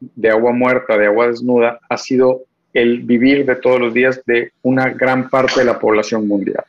de 0.00 0.30
agua 0.30 0.52
muerta, 0.52 0.98
de 0.98 1.06
agua 1.06 1.28
desnuda, 1.28 1.80
ha 1.88 1.96
sido 1.96 2.42
el 2.76 3.00
vivir 3.00 3.46
de 3.46 3.56
todos 3.56 3.80
los 3.80 3.94
días 3.94 4.20
de 4.26 4.52
una 4.62 4.90
gran 4.90 5.30
parte 5.30 5.60
de 5.60 5.66
la 5.66 5.78
población 5.78 6.28
mundial. 6.28 6.62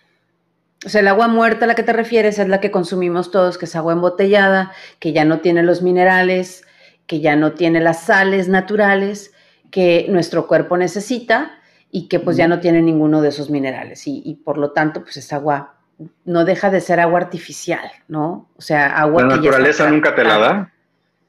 O 0.85 0.89
sea, 0.89 1.01
el 1.01 1.07
agua 1.09 1.27
muerta 1.27 1.65
a 1.65 1.67
la 1.67 1.75
que 1.75 1.83
te 1.83 1.91
refieres 1.91 2.39
es 2.39 2.47
la 2.47 2.61
que 2.61 2.71
consumimos 2.71 3.29
todos, 3.29 3.57
que 3.57 3.65
es 3.65 3.75
agua 3.75 3.91
embotellada, 3.91 4.71
que 4.99 5.11
ya 5.11 5.25
no 5.25 5.41
tiene 5.41 5.63
los 5.63 5.81
minerales, 5.81 6.65
que 7.07 7.19
ya 7.19 7.35
no 7.35 7.53
tiene 7.53 7.81
las 7.81 8.03
sales 8.03 8.47
naturales 8.47 9.33
que 9.69 10.05
nuestro 10.07 10.47
cuerpo 10.47 10.77
necesita 10.77 11.59
y 11.91 12.07
que 12.07 12.21
pues 12.21 12.37
ya 12.37 12.47
no 12.47 12.61
tiene 12.61 12.81
ninguno 12.81 13.21
de 13.21 13.29
esos 13.29 13.49
minerales. 13.49 14.03
Y, 14.05 14.39
por 14.45 14.57
lo 14.57 14.71
tanto, 14.71 15.01
pues 15.01 15.17
es 15.17 15.33
agua, 15.33 15.75
no 16.23 16.45
deja 16.45 16.69
de 16.69 16.79
ser 16.79 17.01
agua 17.01 17.19
artificial, 17.19 17.89
¿no? 18.07 18.47
O 18.55 18.61
sea, 18.61 18.97
agua... 18.97 19.23
La 19.23 19.35
naturaleza 19.35 19.89
nunca 19.89 20.15
te 20.15 20.23
la 20.23 20.37
da, 20.37 20.73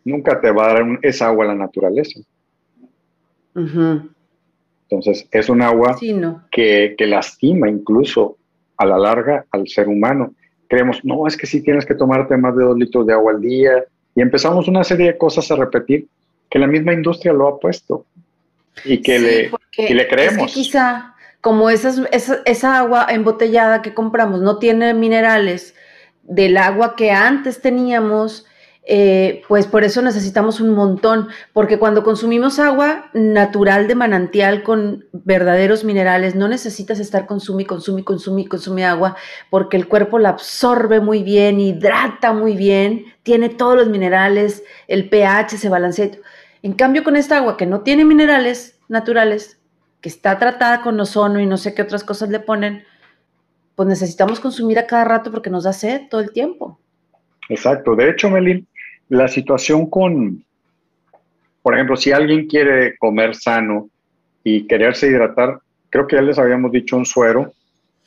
nunca 0.04 0.40
te 0.40 0.52
va 0.52 0.70
a 0.70 0.74
dar 0.74 0.84
esa 1.02 1.26
agua 1.26 1.46
la 1.46 1.56
naturaleza. 1.56 2.20
Entonces, 4.90 5.28
es 5.30 5.48
un 5.48 5.60
agua 5.60 5.96
que, 6.50 6.96
lastima 7.00 7.68
incluso 7.68 8.36
a 8.76 8.86
la 8.86 8.98
larga 8.98 9.44
al 9.50 9.68
ser 9.68 9.88
humano. 9.88 10.32
Creemos, 10.66 11.04
no, 11.04 11.26
es 11.26 11.36
que 11.36 11.46
sí 11.46 11.62
tienes 11.62 11.84
que 11.84 11.94
tomarte 11.94 12.36
más 12.36 12.56
de 12.56 12.64
dos 12.64 12.76
litros 12.76 13.06
de 13.06 13.12
agua 13.12 13.32
al 13.32 13.40
día. 13.40 13.84
Y 14.14 14.22
empezamos 14.22 14.66
una 14.66 14.84
serie 14.84 15.06
de 15.06 15.18
cosas 15.18 15.50
a 15.50 15.56
repetir 15.56 16.06
que 16.50 16.58
la 16.58 16.66
misma 16.66 16.94
industria 16.94 17.32
lo 17.32 17.48
ha 17.48 17.58
puesto 17.58 18.06
y 18.84 19.02
que, 19.02 19.18
le, 19.18 19.50
le 19.94 20.08
creemos. 20.08 20.46
Es 20.46 20.54
que 20.54 20.60
quizá, 20.62 21.14
como 21.40 21.68
esa, 21.68 21.94
esa 22.10 22.78
agua 22.78 23.06
embotellada 23.10 23.82
que 23.82 23.92
compramos 23.92 24.40
no 24.40 24.58
tiene 24.58 24.94
minerales 24.94 25.74
del 26.22 26.56
agua 26.56 26.96
que 26.96 27.10
antes 27.10 27.60
teníamos, 27.60 28.46
eh, 28.90 29.42
pues 29.46 29.66
por 29.66 29.84
eso 29.84 30.00
necesitamos 30.00 30.60
un 30.60 30.70
montón, 30.70 31.28
porque 31.52 31.78
cuando 31.78 32.02
consumimos 32.02 32.58
agua 32.58 33.10
natural 33.12 33.86
de 33.86 33.94
manantial 33.94 34.62
con 34.62 35.04
verdaderos 35.12 35.84
minerales, 35.84 36.34
no 36.34 36.48
necesitas 36.48 36.98
estar 36.98 37.26
consume, 37.26 37.66
consume, 37.66 38.02
consume, 38.02 38.48
consume 38.48 38.86
agua, 38.86 39.14
porque 39.50 39.76
el 39.76 39.88
cuerpo 39.88 40.18
la 40.18 40.30
absorbe 40.30 41.00
muy 41.00 41.22
bien, 41.22 41.60
hidrata 41.60 42.32
muy 42.32 42.56
bien, 42.56 43.04
tiene 43.24 43.50
todos 43.50 43.76
los 43.76 43.90
minerales, 43.90 44.64
el 44.86 45.10
pH 45.10 45.58
se 45.58 45.68
balancea. 45.68 46.08
En 46.62 46.72
cambio, 46.72 47.04
con 47.04 47.14
esta 47.14 47.36
agua 47.36 47.58
que 47.58 47.66
no 47.66 47.82
tiene 47.82 48.06
minerales 48.06 48.80
naturales, 48.88 49.60
que 50.00 50.08
está 50.08 50.38
tratada 50.38 50.80
con 50.80 50.98
ozono 50.98 51.40
y 51.40 51.46
no 51.46 51.58
sé 51.58 51.74
qué 51.74 51.82
otras 51.82 52.04
cosas 52.04 52.30
le 52.30 52.40
ponen, 52.40 52.84
pues 53.74 53.86
necesitamos 53.86 54.40
consumir 54.40 54.78
a 54.78 54.86
cada 54.86 55.04
rato 55.04 55.30
porque 55.30 55.50
nos 55.50 55.64
da 55.64 55.74
sed 55.74 56.08
todo 56.08 56.22
el 56.22 56.32
tiempo. 56.32 56.80
Exacto. 57.50 57.94
De 57.94 58.08
hecho, 58.08 58.30
Melin, 58.30 58.66
la 59.08 59.28
situación 59.28 59.88
con, 59.88 60.44
por 61.62 61.74
ejemplo, 61.74 61.96
si 61.96 62.12
alguien 62.12 62.46
quiere 62.46 62.96
comer 62.98 63.34
sano 63.34 63.88
y 64.44 64.66
quererse 64.66 65.08
hidratar, 65.08 65.60
creo 65.90 66.06
que 66.06 66.16
ya 66.16 66.22
les 66.22 66.38
habíamos 66.38 66.72
dicho 66.72 66.96
un 66.96 67.06
suero, 67.06 67.52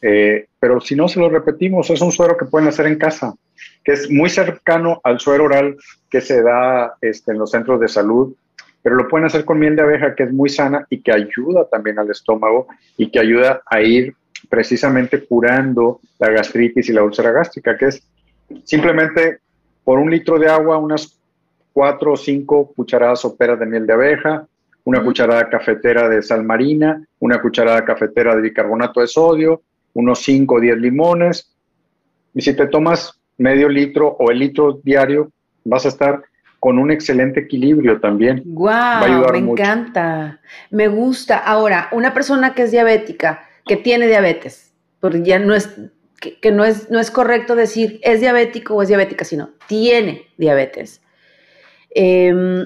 eh, 0.01 0.47
pero 0.59 0.81
si 0.81 0.95
no 0.95 1.07
se 1.07 1.19
lo 1.19 1.29
repetimos, 1.29 1.89
es 1.89 2.01
un 2.01 2.11
suero 2.11 2.37
que 2.37 2.45
pueden 2.45 2.67
hacer 2.67 2.87
en 2.87 2.97
casa, 2.97 3.33
que 3.83 3.93
es 3.93 4.09
muy 4.09 4.29
cercano 4.29 4.99
al 5.03 5.19
suero 5.19 5.45
oral 5.45 5.77
que 6.09 6.21
se 6.21 6.41
da 6.41 6.95
este, 7.01 7.31
en 7.31 7.39
los 7.39 7.51
centros 7.51 7.79
de 7.79 7.87
salud, 7.87 8.33
pero 8.83 8.95
lo 8.95 9.07
pueden 9.07 9.27
hacer 9.27 9.45
con 9.45 9.59
miel 9.59 9.75
de 9.75 9.83
abeja, 9.83 10.15
que 10.15 10.23
es 10.23 10.33
muy 10.33 10.49
sana 10.49 10.85
y 10.89 11.01
que 11.01 11.11
ayuda 11.11 11.67
también 11.69 11.99
al 11.99 12.09
estómago 12.09 12.67
y 12.97 13.11
que 13.11 13.19
ayuda 13.19 13.61
a 13.65 13.81
ir 13.81 14.15
precisamente 14.49 15.23
curando 15.23 15.99
la 16.19 16.29
gastritis 16.29 16.89
y 16.89 16.93
la 16.93 17.03
úlcera 17.03 17.31
gástrica, 17.31 17.77
que 17.77 17.85
es 17.85 18.03
simplemente 18.63 19.39
por 19.83 19.99
un 19.99 20.11
litro 20.11 20.37
de 20.39 20.49
agua, 20.49 20.77
unas 20.77 21.17
cuatro 21.73 22.13
o 22.13 22.17
cinco 22.17 22.71
cucharadas 22.75 23.21
soperas 23.21 23.59
de 23.59 23.65
miel 23.65 23.87
de 23.87 23.93
abeja, 23.93 24.47
una 24.83 25.03
cucharada 25.03 25.49
cafetera 25.49 26.09
de 26.09 26.21
sal 26.21 26.43
marina, 26.43 27.05
una 27.19 27.41
cucharada 27.41 27.85
cafetera 27.85 28.35
de 28.35 28.41
bicarbonato 28.41 29.01
de 29.01 29.07
sodio, 29.07 29.61
unos 29.93 30.19
5 30.23 30.55
o 30.55 30.59
10 30.59 30.77
limones. 30.77 31.51
Y 32.33 32.41
si 32.41 32.55
te 32.55 32.67
tomas 32.67 33.19
medio 33.37 33.69
litro 33.69 34.15
o 34.19 34.31
el 34.31 34.39
litro 34.39 34.79
diario, 34.83 35.31
vas 35.63 35.85
a 35.85 35.89
estar 35.89 36.23
con 36.59 36.77
un 36.77 36.91
excelente 36.91 37.41
equilibrio 37.41 37.99
también. 37.99 38.43
¡Guau! 38.45 39.31
me 39.31 39.37
encanta. 39.39 40.39
Me 40.69 40.87
gusta. 40.87 41.37
Ahora, 41.37 41.89
una 41.91 42.13
persona 42.13 42.53
que 42.53 42.63
es 42.63 42.71
diabética, 42.71 43.43
que 43.65 43.77
tiene 43.77 44.07
diabetes, 44.07 44.73
porque 44.99 45.23
ya 45.23 45.39
no 45.39 45.55
es, 45.55 45.75
que, 46.21 46.51
no, 46.51 46.63
es, 46.63 46.89
no 46.91 46.99
es 46.99 47.09
correcto 47.09 47.55
decir 47.55 47.99
es 48.03 48.21
diabético 48.21 48.75
o 48.75 48.81
es 48.83 48.87
diabética, 48.87 49.25
sino 49.25 49.49
tiene 49.67 50.27
diabetes. 50.37 51.01
Em, 51.89 52.65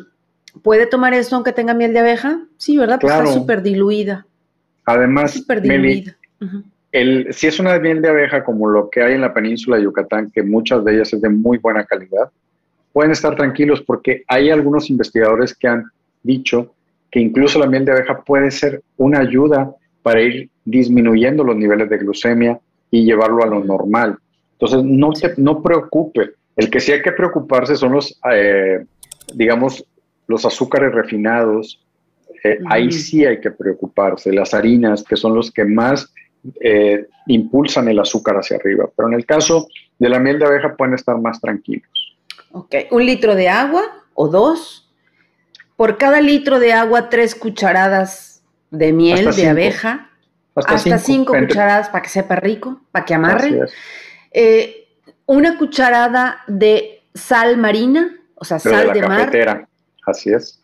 ¿Puede 0.62 0.88
tomar 0.88 1.14
esto 1.14 1.36
aunque 1.36 1.54
tenga 1.54 1.74
miel 1.74 1.94
de 1.94 2.00
abeja? 2.00 2.40
Sí, 2.58 2.78
¿verdad? 2.78 3.00
Pues 3.00 3.14
está 3.14 3.28
súper 3.28 3.62
diluida. 3.62 4.26
Además, 4.86 5.34
super 5.34 5.62
diluida. 5.62 6.16
el, 6.92 7.34
si 7.34 7.48
es 7.48 7.60
una 7.60 7.80
miel 7.80 8.02
de 8.02 8.10
abeja 8.10 8.44
como 8.44 8.70
lo 8.70 8.90
que 8.90 9.02
hay 9.02 9.14
en 9.14 9.22
la 9.22 9.34
península 9.34 9.78
de 9.78 9.84
Yucatán, 9.84 10.32
que 10.32 10.44
muchas 10.44 10.84
de 10.84 10.96
ellas 10.96 11.14
es 11.14 11.22
de 11.22 11.30
muy 11.30 11.58
buena 11.58 11.86
calidad, 11.86 12.30
pueden 12.94 13.12
estar 13.12 13.36
tranquilos 13.36 13.82
porque 13.82 14.24
hay 14.28 14.50
algunos 14.50 14.90
investigadores 14.90 15.56
que 15.56 15.68
han 15.68 15.86
dicho 16.24 16.74
que 17.10 17.20
incluso 17.20 17.60
la 17.60 17.68
miel 17.68 17.86
de 17.86 17.94
abeja 17.94 18.22
puede 18.24 18.52
ser 18.52 18.82
una 18.98 19.20
ayuda 19.20 19.74
para 20.04 20.22
ir 20.22 20.50
disminuyendo 20.66 21.44
los 21.44 21.56
niveles 21.56 21.90
de 21.90 21.98
glucemia 21.98 22.60
y 22.96 23.04
llevarlo 23.04 23.44
a 23.44 23.48
lo 23.48 23.64
normal. 23.64 24.18
Entonces, 24.54 24.84
no 24.84 25.12
te 25.12 25.34
no 25.38 25.62
preocupe. 25.62 26.32
El 26.56 26.70
que 26.70 26.80
sí 26.80 26.94
hay 26.94 27.02
que 27.02 27.12
preocuparse 27.12 27.76
son 27.76 27.92
los, 27.92 28.18
eh, 28.32 28.86
digamos, 29.34 29.86
los 30.28 30.46
azúcares 30.46 30.94
refinados, 30.94 31.82
eh, 32.42 32.60
ahí 32.70 32.92
sí 32.92 33.26
hay 33.26 33.42
que 33.42 33.52
preocuparse, 33.52 34.32
las 34.32 34.54
harinas, 34.54 35.04
que 35.04 35.18
son 35.18 35.36
los 35.36 35.52
que 35.52 35.66
más 35.66 36.14
eh, 36.62 37.08
impulsan 37.28 37.90
el 37.90 38.00
azúcar 38.00 38.38
hacia 38.38 38.56
arriba. 38.56 38.90
Pero 38.96 39.10
en 39.10 39.16
el 39.16 39.26
caso 39.26 39.68
de 40.00 40.10
la 40.10 40.20
miel 40.20 40.40
de 40.40 40.46
abeja 40.46 40.76
pueden 40.78 40.94
estar 40.94 41.20
más 41.20 41.42
tranquilos. 41.42 42.16
Ok, 42.54 42.76
un 42.92 43.06
litro 43.06 43.36
de 43.36 43.50
agua 43.50 43.84
o 44.14 44.30
dos. 44.30 44.90
Por 45.76 45.98
cada 45.98 46.22
litro 46.22 46.60
de 46.60 46.72
agua, 46.72 47.10
tres 47.10 47.36
cucharadas 47.36 48.42
de 48.72 48.94
miel 48.94 49.36
de 49.36 49.50
abeja. 49.50 50.12
Hasta, 50.56 50.98
cinco, 50.98 51.34
cucharadas 51.38 51.90
para 51.90 52.02
que 52.02 52.10
sepa 52.10 52.38
rico, 52.38 52.82
para 52.92 53.06
que 53.06 53.14
amarre. 53.14 53.60
Eh, 54.32 54.88
una 55.26 55.58
cucharada 55.58 56.44
de 56.48 57.04
sal 57.14 57.58
marina, 57.58 58.16
o 58.36 58.46
sea, 58.46 58.60
sal 58.60 58.94
de, 58.94 59.02
mar. 59.02 59.68
Así 60.06 60.32
es. 60.32 60.62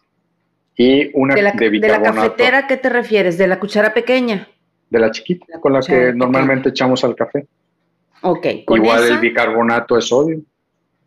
Y 0.77 1.12
una 1.13 1.36
de, 1.36 1.41
la, 1.41 1.51
de, 1.51 1.79
la 1.79 2.01
cafetera, 2.01 2.67
¿qué 2.67 2.77
te 2.77 2.89
refieres? 2.89 3.38
¿De 3.38 3.48
la 3.48 3.60
cuchara 3.60 3.93
pequeña? 3.93 4.48
De 4.89 5.00
la 5.00 5.12
chiquita, 5.12 5.60
con 5.60 5.74
la 5.74 5.81
que 5.81 6.13
normalmente 6.13 6.69
echamos 6.69 7.03
al 7.03 7.15
café. 7.15 7.48
Ok. 8.21 8.45
igual 8.69 9.03
el 9.03 9.17
bicarbonato 9.19 9.95
de 9.95 10.01
sodio. 10.01 10.41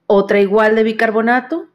Otra 0.06 0.40
igual 0.40 0.76
de 0.76 0.82
bicarbonato. 0.82 1.66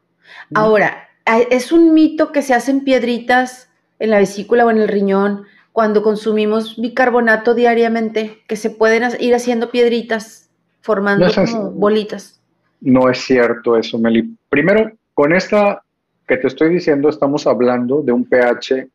Ahora, 0.54 1.10
es 1.50 1.72
un 1.72 1.94
mito 1.94 2.32
que 2.32 2.42
se 2.42 2.54
hacen 2.54 2.84
piedritas 2.84 3.70
en 3.98 4.12
la 4.12 4.20
vesícula 4.20 4.66
o 4.66 4.72
en 4.72 4.78
el 4.78 4.88
riñón 4.88 5.46
cuando 5.72 6.04
consumimos 6.04 6.80
bicarbonato 6.80 7.54
diariamente, 7.54 8.40
que 8.48 8.56
se 8.56 8.70
pueden 8.70 9.04
ir 9.20 9.36
haciendo 9.36 9.72
piedritas, 9.72 10.50
formando 10.82 11.28
bolitas. 11.72 12.42
No 12.82 13.10
es 13.10 13.20
cierto 13.20 13.78
eso, 13.78 13.98
Meli. 14.00 14.36
Primero, 14.50 14.92
con 15.14 15.34
esta 15.34 15.84
que 16.28 16.38
te 16.38 16.48
estoy 16.48 16.70
diciendo, 16.70 17.10
estamos 17.10 17.48
hablando 17.48 18.02
de 18.02 18.12
un 18.12 18.24
pH 18.26 18.88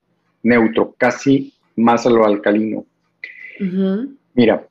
neutro, 0.42 0.94
casi 0.96 1.52
más 1.76 2.06
a 2.06 2.10
lo 2.10 2.24
alcalino. 2.24 2.84
Mira, 4.34 4.66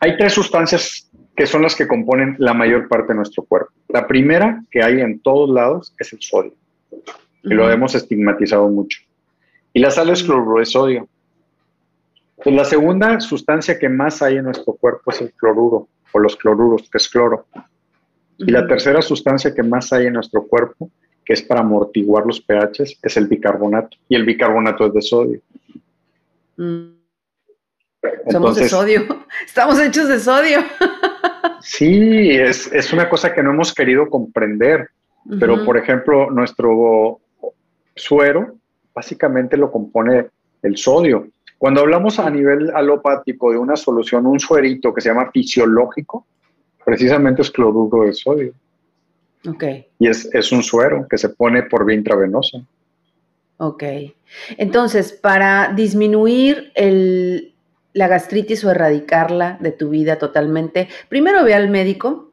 hay 0.00 0.16
tres 0.16 0.32
sustancias 0.32 1.10
que 1.36 1.46
son 1.46 1.62
las 1.62 1.74
que 1.74 1.86
componen 1.86 2.36
la 2.38 2.54
mayor 2.54 2.88
parte 2.88 3.08
de 3.08 3.16
nuestro 3.16 3.44
cuerpo. 3.44 3.72
La 3.88 4.06
primera 4.06 4.62
que 4.70 4.82
hay 4.82 5.00
en 5.00 5.20
todos 5.20 5.50
lados 5.50 5.94
es 5.98 6.12
el 6.12 6.20
sodio, 6.22 6.54
y 7.42 7.48
lo 7.50 7.70
hemos 7.70 7.94
estigmatizado 7.94 8.68
mucho. 8.68 9.00
Y 9.76 9.78
la 9.78 9.90
sal 9.90 10.08
es 10.08 10.22
cloruro 10.22 10.58
de 10.58 10.64
sodio. 10.64 11.06
la 12.46 12.64
segunda 12.64 13.20
sustancia 13.20 13.78
que 13.78 13.90
más 13.90 14.22
hay 14.22 14.38
en 14.38 14.44
nuestro 14.44 14.72
cuerpo 14.72 15.10
es 15.10 15.20
el 15.20 15.34
cloruro, 15.34 15.86
o 16.12 16.18
los 16.18 16.34
cloruros, 16.34 16.88
que 16.88 16.96
es 16.96 17.06
cloro. 17.10 17.44
Y 18.38 18.50
la 18.50 18.66
tercera 18.66 19.02
sustancia 19.02 19.54
que 19.54 19.62
más 19.62 19.92
hay 19.92 20.06
en 20.06 20.14
nuestro 20.14 20.46
cuerpo 20.46 20.90
que 21.22 21.34
es 21.34 21.42
para 21.42 21.60
amortiguar 21.60 22.24
los 22.24 22.40
pHs, 22.40 23.00
es 23.02 23.16
el 23.18 23.26
bicarbonato. 23.26 23.98
Y 24.08 24.14
el 24.14 24.24
bicarbonato 24.24 24.86
es 24.86 24.94
de 24.94 25.02
sodio. 25.02 25.40
Mm. 26.56 26.96
Somos 28.30 28.56
de 28.56 28.70
sodio. 28.70 29.02
Estamos 29.44 29.78
hechos 29.78 30.08
de 30.08 30.20
sodio. 30.20 30.60
sí, 31.60 32.30
es, 32.30 32.92
una 32.94 33.10
cosa 33.10 33.34
que 33.34 33.42
no 33.42 33.50
hemos 33.50 33.74
querido 33.74 34.08
comprender. 34.08 34.88
Pero, 35.38 35.66
por 35.66 35.76
ejemplo, 35.76 36.30
nuestro 36.30 37.20
suero 37.94 38.56
básicamente 38.96 39.58
lo 39.58 39.70
compone 39.70 40.28
el 40.62 40.76
sodio. 40.78 41.28
Cuando 41.58 41.82
hablamos 41.82 42.18
a 42.18 42.30
nivel 42.30 42.70
alopático 42.74 43.52
de 43.52 43.58
una 43.58 43.76
solución, 43.76 44.26
un 44.26 44.40
suerito 44.40 44.92
que 44.94 45.02
se 45.02 45.10
llama 45.10 45.30
fisiológico, 45.30 46.26
precisamente 46.82 47.42
es 47.42 47.50
cloruro 47.50 48.06
de 48.06 48.14
sodio. 48.14 48.52
Y 49.98 50.08
es, 50.08 50.50
un 50.50 50.62
suero 50.62 51.06
que 51.08 51.18
se 51.18 51.28
pone 51.28 51.62
por 51.62 51.84
vía 51.84 51.96
intravenosa. 51.96 52.58
Ok. 53.58 53.84
Entonces, 54.56 55.12
para 55.12 55.72
disminuir 55.74 56.72
la 57.92 58.08
gastritis 58.08 58.64
o 58.64 58.70
erradicarla 58.70 59.58
de 59.60 59.72
tu 59.72 59.90
vida 59.90 60.18
totalmente, 60.18 60.88
primero 61.08 61.44
ve 61.44 61.54
al 61.54 61.68
médico, 61.68 62.32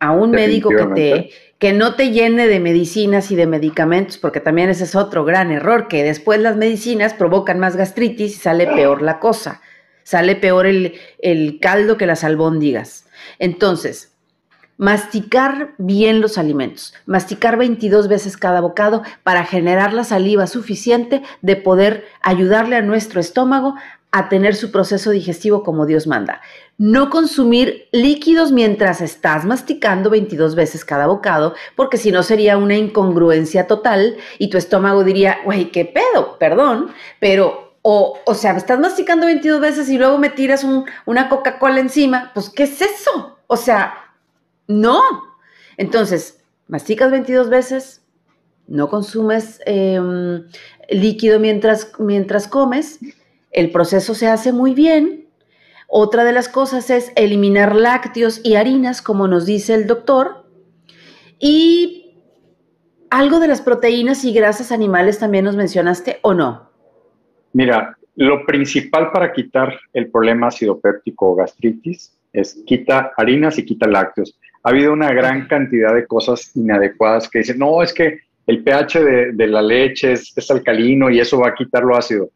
a 0.00 0.12
un 0.12 0.30
médico 0.30 0.70
que, 0.70 0.86
te, 0.86 1.30
que 1.58 1.72
no 1.72 1.94
te 1.94 2.10
llene 2.10 2.48
de 2.48 2.58
medicinas 2.58 3.30
y 3.30 3.36
de 3.36 3.46
medicamentos, 3.46 4.18
porque 4.18 4.40
también 4.40 4.70
ese 4.70 4.84
es 4.84 4.96
otro 4.96 5.24
gran 5.24 5.52
error, 5.52 5.88
que 5.88 6.02
después 6.02 6.40
las 6.40 6.56
medicinas 6.56 7.14
provocan 7.14 7.58
más 7.58 7.76
gastritis 7.76 8.34
y 8.34 8.40
sale 8.40 8.66
peor 8.66 9.02
la 9.02 9.20
cosa, 9.20 9.60
sale 10.02 10.36
peor 10.36 10.66
el, 10.66 10.94
el 11.20 11.60
caldo 11.60 11.96
que 11.96 12.06
las 12.06 12.24
albóndigas. 12.24 13.06
Entonces, 13.38 14.10
Masticar 14.80 15.74
bien 15.76 16.22
los 16.22 16.38
alimentos, 16.38 16.94
masticar 17.04 17.58
22 17.58 18.08
veces 18.08 18.38
cada 18.38 18.62
bocado 18.62 19.02
para 19.22 19.44
generar 19.44 19.92
la 19.92 20.04
saliva 20.04 20.46
suficiente 20.46 21.20
de 21.42 21.56
poder 21.56 22.06
ayudarle 22.22 22.76
a 22.76 22.80
nuestro 22.80 23.20
estómago 23.20 23.74
a 24.12 24.28
tener 24.28 24.56
su 24.56 24.72
proceso 24.72 25.10
digestivo 25.10 25.62
como 25.62 25.86
Dios 25.86 26.06
manda. 26.06 26.40
No 26.78 27.10
consumir 27.10 27.88
líquidos 27.92 28.50
mientras 28.50 29.00
estás 29.00 29.44
masticando 29.44 30.10
22 30.10 30.54
veces 30.54 30.84
cada 30.84 31.06
bocado, 31.06 31.54
porque 31.76 31.96
si 31.96 32.10
no 32.10 32.22
sería 32.22 32.56
una 32.56 32.76
incongruencia 32.76 33.66
total 33.66 34.16
y 34.38 34.50
tu 34.50 34.58
estómago 34.58 35.04
diría, 35.04 35.38
güey, 35.44 35.70
¿qué 35.70 35.84
pedo? 35.84 36.38
Perdón, 36.38 36.90
pero 37.20 37.70
o, 37.82 38.18
o 38.26 38.34
sea, 38.34 38.56
estás 38.56 38.78
masticando 38.78 39.26
22 39.26 39.60
veces 39.60 39.88
y 39.88 39.96
luego 39.96 40.18
me 40.18 40.30
tiras 40.30 40.66
una 41.06 41.28
Coca-Cola 41.28 41.80
encima, 41.80 42.30
pues 42.34 42.50
¿qué 42.50 42.64
es 42.64 42.82
eso? 42.82 43.38
O 43.46 43.56
sea, 43.56 43.94
no. 44.66 45.02
Entonces, 45.76 46.42
masticas 46.68 47.10
22 47.10 47.48
veces, 47.48 48.02
no 48.66 48.88
consumes 48.88 49.60
em, 49.66 50.46
líquido 50.88 51.40
mientras, 51.40 51.92
mientras 51.98 52.46
comes, 52.46 53.00
el 53.50 53.70
proceso 53.70 54.14
se 54.14 54.28
hace 54.28 54.52
muy 54.52 54.74
bien. 54.74 55.28
Otra 55.86 56.24
de 56.24 56.32
las 56.32 56.48
cosas 56.48 56.90
es 56.90 57.12
eliminar 57.16 57.74
lácteos 57.74 58.40
y 58.44 58.54
harinas, 58.54 59.02
como 59.02 59.26
nos 59.28 59.46
dice 59.46 59.74
el 59.74 59.86
doctor. 59.86 60.46
Y 61.38 62.14
algo 63.10 63.40
de 63.40 63.48
las 63.48 63.60
proteínas 63.60 64.24
y 64.24 64.32
grasas 64.32 64.72
animales 64.72 65.18
también 65.18 65.44
nos 65.44 65.56
mencionaste 65.56 66.18
o 66.22 66.34
no. 66.34 66.70
Mira, 67.52 67.96
lo 68.16 68.46
principal 68.46 69.10
para 69.10 69.32
quitar 69.32 69.78
el 69.92 70.10
problema 70.10 70.48
ácido 70.48 70.78
péptico 70.78 71.32
o 71.32 71.34
gastritis 71.34 72.16
es 72.32 72.62
quita 72.66 73.12
harinas 73.16 73.58
y 73.58 73.64
quita 73.64 73.88
lácteos 73.88 74.38
ha 74.62 74.70
habido 74.70 74.92
una 74.92 75.12
gran 75.12 75.46
cantidad 75.46 75.94
de 75.94 76.06
cosas 76.06 76.54
inadecuadas 76.54 77.28
que 77.28 77.38
dicen, 77.38 77.58
no, 77.58 77.82
es 77.82 77.92
que 77.92 78.18
el 78.46 78.62
pH 78.62 79.32
de, 79.32 79.46
la 79.46 79.62
leche 79.62 80.12
es, 80.12 80.50
alcalino 80.50 81.10
y 81.10 81.20
eso 81.20 81.38
va 81.38 81.48
a 81.48 81.54
quitar 81.54 81.82
lo 81.82 81.96
ácido. 81.96 82.30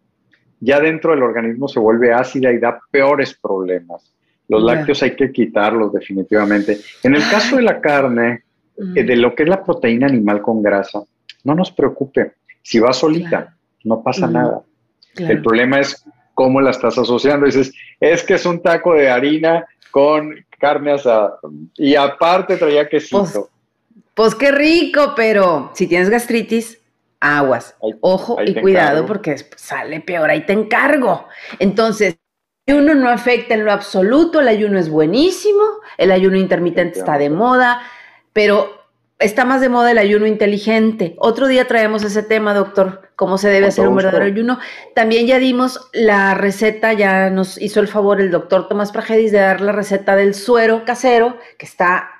Ya 0.64 0.80
dentro 0.80 1.10
del 1.10 1.22
organismo 1.22 1.68
se 1.68 1.78
vuelve 1.78 2.12
ácida 2.12 2.50
y 2.50 2.58
da 2.58 2.80
peores 2.90 3.34
problemas. 3.34 4.14
Los 4.48 4.62
lácteos 4.62 5.02
hay 5.02 5.14
que 5.14 5.30
quitarlos 5.30 5.92
definitivamente. 5.92 6.78
En 7.02 7.14
el 7.14 7.22
caso 7.28 7.56
de 7.56 7.62
la 7.62 7.80
carne, 7.80 8.44
eh, 8.96 9.02
de 9.02 9.16
lo 9.16 9.34
que 9.34 9.42
es 9.42 9.48
la 9.48 9.62
proteína 9.62 10.06
animal 10.06 10.40
con 10.40 10.62
grasa, 10.62 11.02
no 11.44 11.54
nos 11.54 11.70
preocupe. 11.70 12.32
Si 12.62 12.78
va 12.78 12.94
solita, 12.94 13.54
no 13.84 14.02
pasa 14.02 14.26
nada. 14.26 14.62
El 15.16 15.42
problema 15.42 15.80
es 15.80 16.02
cómo 16.32 16.62
la 16.62 16.70
estás 16.70 16.96
asociando. 16.96 17.44
Dices, 17.44 17.72
es 18.00 18.22
que 18.22 18.34
es 18.34 18.46
un 18.46 18.60
taco 18.62 18.94
de 18.94 19.10
harina 19.10 19.66
con 19.90 20.34
carne 20.58 20.92
asada. 20.92 21.38
Y 21.76 21.94
aparte 21.94 22.56
traía 22.56 22.88
quesito. 22.88 23.18
Pues, 23.20 23.38
pues 24.14 24.34
qué 24.34 24.50
rico, 24.50 25.12
pero 25.14 25.72
si 25.74 25.86
tienes 25.86 26.08
gastritis, 26.08 26.80
aguas. 27.24 27.74
Ojo 27.80 28.36
y 28.44 28.54
cuidado 28.54 29.06
porque 29.06 29.36
sale 29.56 30.00
peor, 30.00 30.30
ahí 30.30 30.44
te 30.44 30.52
encargo. 30.52 31.26
Entonces, 31.58 32.18
ayuno 32.66 32.94
no 32.94 33.08
afecta 33.08 33.54
en 33.54 33.64
lo 33.64 33.72
absoluto, 33.72 34.40
el 34.40 34.48
ayuno 34.48 34.78
es 34.78 34.90
buenísimo, 34.90 35.62
el 35.96 36.12
ayuno 36.12 36.36
intermitente 36.36 36.98
está 36.98 37.16
de 37.16 37.30
moda, 37.30 37.80
pero 38.34 38.84
está 39.18 39.46
más 39.46 39.62
de 39.62 39.70
moda 39.70 39.90
el 39.90 39.98
ayuno 39.98 40.26
inteligente. 40.26 41.14
Otro 41.18 41.46
día 41.46 41.66
traemos 41.66 42.04
ese 42.04 42.22
tema, 42.22 42.52
doctor, 42.52 43.10
cómo 43.16 43.38
se 43.38 43.48
debe 43.48 43.68
hacer 43.68 43.88
un 43.88 43.96
verdadero 43.96 44.26
ayuno. 44.26 44.58
También 44.94 45.26
ya 45.26 45.38
dimos 45.38 45.88
la 45.94 46.34
receta, 46.34 46.92
ya 46.92 47.30
nos 47.30 47.60
hizo 47.60 47.80
el 47.80 47.88
favor 47.88 48.20
el 48.20 48.30
doctor 48.30 48.68
Tomás 48.68 48.92
Pragedis 48.92 49.32
de 49.32 49.38
dar 49.38 49.62
la 49.62 49.72
receta 49.72 50.14
del 50.14 50.34
suero 50.34 50.84
casero, 50.84 51.38
que 51.58 51.64
está, 51.64 52.10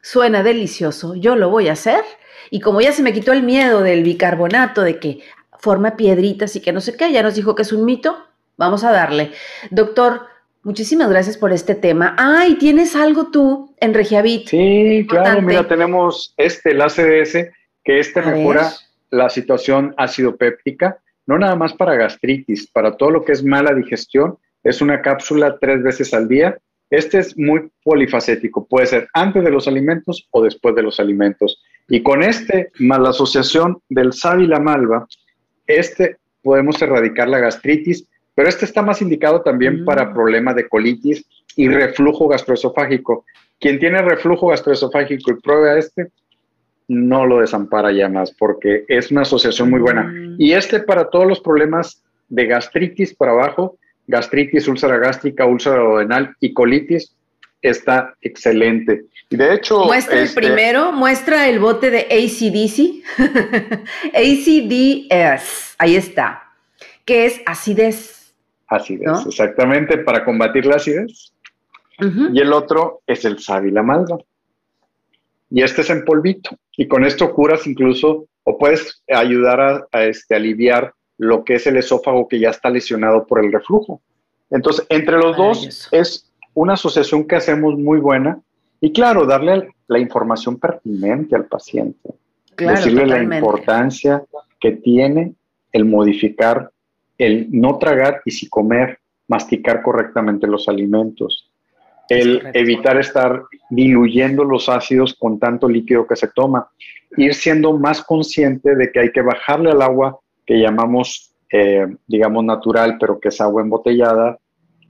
suena 0.00 0.42
delicioso. 0.42 1.14
Yo 1.14 1.36
lo 1.36 1.50
voy 1.50 1.68
a 1.68 1.72
hacer. 1.72 2.02
Y 2.50 2.60
como 2.60 2.80
ya 2.80 2.92
se 2.92 3.02
me 3.02 3.12
quitó 3.12 3.32
el 3.32 3.42
miedo 3.42 3.82
del 3.82 4.02
bicarbonato, 4.02 4.82
de 4.82 4.98
que 4.98 5.20
forma 5.58 5.96
piedritas 5.96 6.56
y 6.56 6.60
que 6.60 6.72
no 6.72 6.80
sé 6.80 6.96
qué, 6.96 7.12
ya 7.12 7.22
nos 7.22 7.34
dijo 7.34 7.54
que 7.54 7.62
es 7.62 7.72
un 7.72 7.84
mito, 7.84 8.16
vamos 8.56 8.84
a 8.84 8.92
darle. 8.92 9.32
Doctor, 9.70 10.22
Muchísimas 10.66 11.08
gracias 11.08 11.38
por 11.38 11.52
este 11.52 11.76
tema. 11.76 12.16
Ay, 12.18 12.56
¿tienes 12.56 12.96
algo 12.96 13.30
tú 13.30 13.72
en 13.78 13.94
Regiavit? 13.94 14.48
Sí, 14.48 15.06
claro, 15.08 15.40
mira, 15.40 15.68
tenemos 15.68 16.34
este, 16.36 16.72
el 16.72 16.82
ACDS, 16.82 17.52
que 17.84 18.00
este 18.00 18.20
mejora 18.20 18.72
la 19.10 19.30
situación 19.30 19.94
ácido 19.96 20.34
péptica, 20.34 20.98
no 21.24 21.38
nada 21.38 21.54
más 21.54 21.72
para 21.72 21.94
gastritis, 21.94 22.68
para 22.68 22.96
todo 22.96 23.12
lo 23.12 23.24
que 23.24 23.30
es 23.30 23.44
mala 23.44 23.74
digestión, 23.74 24.38
es 24.64 24.80
una 24.80 25.02
cápsula 25.02 25.56
tres 25.60 25.84
veces 25.84 26.12
al 26.12 26.26
día. 26.26 26.58
Este 26.90 27.20
es 27.20 27.38
muy 27.38 27.70
polifacético, 27.84 28.66
puede 28.66 28.86
ser 28.86 29.08
antes 29.12 29.44
de 29.44 29.52
los 29.52 29.68
alimentos 29.68 30.26
o 30.32 30.42
después 30.42 30.74
de 30.74 30.82
los 30.82 30.98
alimentos. 30.98 31.62
Y 31.88 32.02
con 32.02 32.22
este, 32.22 32.70
más 32.80 33.00
la 33.00 33.10
asociación 33.10 33.78
del 33.88 34.12
sábila 34.12 34.58
malva, 34.60 35.06
este 35.66 36.16
podemos 36.42 36.80
erradicar 36.80 37.28
la 37.28 37.38
gastritis 37.38 38.06
pero 38.36 38.50
este 38.50 38.66
está 38.66 38.82
más 38.82 39.02
indicado 39.02 39.40
también 39.40 39.84
para 39.84 40.04
mm. 40.04 40.14
problemas 40.14 40.54
de 40.54 40.68
colitis 40.68 41.24
y 41.56 41.68
reflujo 41.68 42.28
gastroesofágico. 42.28 43.24
Quien 43.58 43.78
tiene 43.78 44.02
reflujo 44.02 44.48
gastroesofágico 44.48 45.32
y 45.32 45.40
prueba 45.40 45.78
este, 45.78 46.08
no 46.86 47.24
lo 47.24 47.40
desampara 47.40 47.90
ya 47.92 48.10
más 48.10 48.30
porque 48.32 48.84
es 48.88 49.10
una 49.10 49.22
asociación 49.22 49.70
muy 49.70 49.80
buena. 49.80 50.02
Mm. 50.02 50.36
Y 50.38 50.52
este 50.52 50.80
para 50.80 51.08
todos 51.08 51.26
los 51.26 51.40
problemas 51.40 52.04
de 52.28 52.44
gastritis 52.44 53.14
para 53.14 53.32
abajo, 53.32 53.78
gastritis, 54.06 54.68
úlcera 54.68 54.98
gástrica, 54.98 55.46
úlcera 55.46 55.78
duodenal 55.78 56.36
y 56.38 56.52
colitis, 56.52 57.16
está 57.62 58.14
excelente. 58.20 59.06
Y 59.28 59.36
de 59.36 59.54
hecho... 59.54 59.84
Muestra 59.84 60.18
el 60.18 60.24
este 60.24 60.40
primero, 60.40 60.92
muestra 60.92 61.48
el 61.48 61.58
bote 61.58 61.90
de 61.90 62.00
ACDC. 62.02 63.02
ACDS, 64.14 65.74
ahí 65.78 65.96
está, 65.96 66.52
que 67.04 67.26
es 67.26 67.40
acidez 67.46 68.16
Acidez, 68.68 69.26
exactamente, 69.26 69.98
para 69.98 70.24
combatir 70.24 70.66
la 70.66 70.76
acidez. 70.76 71.32
Y 71.98 72.40
el 72.40 72.52
otro 72.52 73.00
es 73.06 73.24
el 73.24 73.38
sábila 73.38 73.82
malva. 73.82 74.18
Y 75.50 75.62
este 75.62 75.80
es 75.80 75.90
en 75.90 76.04
polvito. 76.04 76.50
Y 76.76 76.88
con 76.88 77.04
esto 77.04 77.32
curas 77.32 77.66
incluso, 77.66 78.26
o 78.44 78.58
puedes 78.58 79.02
ayudar 79.08 79.86
a, 79.90 80.04
este, 80.04 80.34
aliviar 80.34 80.92
lo 81.16 81.44
que 81.44 81.54
es 81.54 81.66
el 81.66 81.78
esófago 81.78 82.28
que 82.28 82.38
ya 82.38 82.50
está 82.50 82.68
lesionado 82.68 83.26
por 83.26 83.42
el 83.42 83.50
reflujo. 83.50 84.02
Entonces, 84.50 84.84
entre 84.90 85.16
los 85.16 85.36
dos 85.36 85.88
es 85.92 86.30
una 86.52 86.74
asociación 86.74 87.26
que 87.26 87.36
hacemos 87.36 87.78
muy 87.78 87.98
buena. 87.98 88.40
Y 88.80 88.92
claro, 88.92 89.26
darle 89.26 89.68
la 89.88 89.98
información 89.98 90.58
pertinente 90.58 91.34
al 91.36 91.46
paciente. 91.46 92.10
decirle 92.56 93.06
la 93.06 93.22
importancia 93.22 94.22
que 94.58 94.72
tiene 94.72 95.34
el 95.72 95.84
modificar 95.84 96.70
el 97.18 97.48
no 97.50 97.78
tragar 97.78 98.20
y 98.24 98.30
si 98.30 98.48
comer, 98.48 98.98
masticar 99.28 99.82
correctamente 99.82 100.46
los 100.46 100.68
alimentos, 100.68 101.50
el 102.08 102.42
evitar 102.54 102.98
estar 102.98 103.42
diluyendo 103.70 104.44
los 104.44 104.68
ácidos 104.68 105.14
con 105.14 105.38
tanto 105.38 105.68
líquido 105.68 106.06
que 106.06 106.14
se 106.14 106.28
toma, 106.28 106.68
ir 107.16 107.34
siendo 107.34 107.76
más 107.76 108.02
consciente 108.02 108.76
de 108.76 108.92
que 108.92 109.00
hay 109.00 109.12
que 109.12 109.22
bajarle 109.22 109.70
al 109.70 109.82
agua 109.82 110.18
que 110.44 110.60
llamamos, 110.60 111.34
eh, 111.50 111.86
digamos, 112.06 112.44
natural, 112.44 112.96
pero 113.00 113.18
que 113.18 113.28
es 113.28 113.40
agua 113.40 113.62
embotellada, 113.62 114.38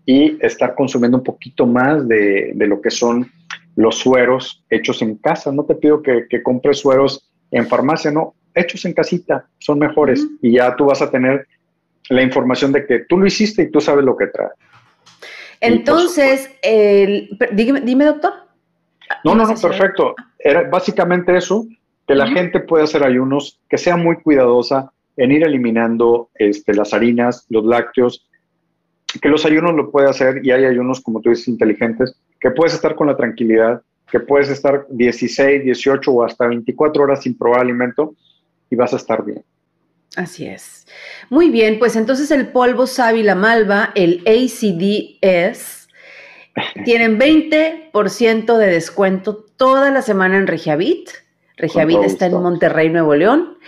y 0.04 0.36
estar 0.44 0.74
consumiendo 0.74 1.18
un 1.18 1.24
poquito 1.24 1.66
más 1.66 2.06
de, 2.06 2.52
lo 2.54 2.80
que 2.80 2.90
son 2.90 3.30
los 3.76 3.96
sueros 3.96 4.64
hechos 4.70 5.00
en 5.02 5.16
casa. 5.16 5.52
No 5.52 5.64
te 5.64 5.74
pido 5.76 6.02
que, 6.02 6.26
que 6.28 6.42
compres 6.42 6.80
sueros 6.80 7.30
en 7.50 7.66
farmacia, 7.66 8.10
no, 8.10 8.34
hechos 8.54 8.84
en 8.84 8.94
casita, 8.94 9.46
son 9.58 9.78
mejores 9.78 10.26
y 10.42 10.52
ya 10.52 10.74
tú 10.74 10.86
vas 10.86 11.02
a 11.02 11.10
tener 11.10 11.46
la 12.08 12.22
información 12.22 12.72
de 12.72 12.86
que 12.86 13.00
tú 13.00 13.18
lo 13.18 13.26
hiciste 13.26 13.62
y 13.62 13.70
tú 13.70 13.80
sabes 13.80 14.04
lo 14.04 14.16
que 14.16 14.26
trae. 14.28 14.48
Entonces, 15.60 16.50
dime, 17.52 18.04
doctor. 18.04 18.32
No, 19.24 19.34
no, 19.34 19.46
no, 19.46 19.54
perfecto. 19.54 20.14
Era 20.38 20.68
básicamente 20.68 21.36
eso, 21.36 21.66
que 22.06 22.14
la 22.14 22.28
gente 22.28 22.60
puede 22.60 22.84
hacer 22.84 23.04
ayunos, 23.04 23.60
que 23.68 23.78
sea 23.78 23.96
muy 23.96 24.16
cuidadosa 24.16 24.90
en 25.16 25.32
ir 25.32 25.44
eliminando 25.44 26.30
este, 26.34 26.74
las 26.74 26.92
harinas, 26.92 27.46
los 27.48 27.64
lácteos, 27.64 28.28
que 29.20 29.28
los 29.28 29.44
ayunos 29.46 29.74
lo 29.74 29.90
puede 29.90 30.08
hacer 30.08 30.44
y 30.44 30.50
hay 30.50 30.64
ayunos, 30.64 31.00
como 31.00 31.20
tú 31.20 31.30
dices, 31.30 31.48
inteligentes, 31.48 32.16
que 32.46 32.52
puedes 32.52 32.74
estar 32.74 32.94
con 32.94 33.08
la 33.08 33.16
tranquilidad, 33.16 33.82
que 34.08 34.20
puedes 34.20 34.48
estar 34.50 34.86
16, 34.88 35.64
18 35.64 36.12
o 36.12 36.22
hasta 36.22 36.46
24 36.46 37.02
horas 37.02 37.24
sin 37.24 37.36
probar 37.36 37.62
alimento 37.62 38.14
y 38.70 38.76
vas 38.76 38.92
a 38.92 38.98
estar 38.98 39.24
bien. 39.24 39.42
Así 40.14 40.46
es. 40.46 40.86
Muy 41.28 41.50
bien, 41.50 41.80
pues 41.80 41.96
entonces 41.96 42.30
el 42.30 42.46
polvo 42.46 42.86
sábila 42.86 43.34
malva, 43.34 43.90
el 43.96 44.22
ACDS, 44.28 45.88
tienen 46.84 47.18
20% 47.18 48.56
de 48.56 48.66
descuento 48.68 49.44
toda 49.56 49.90
la 49.90 50.02
semana 50.02 50.36
en 50.36 50.46
Regiavit. 50.46 51.10
Regiavit 51.56 52.04
está 52.04 52.26
en 52.26 52.34
Monterrey, 52.34 52.90
Nuevo 52.90 53.16
León. 53.16 53.58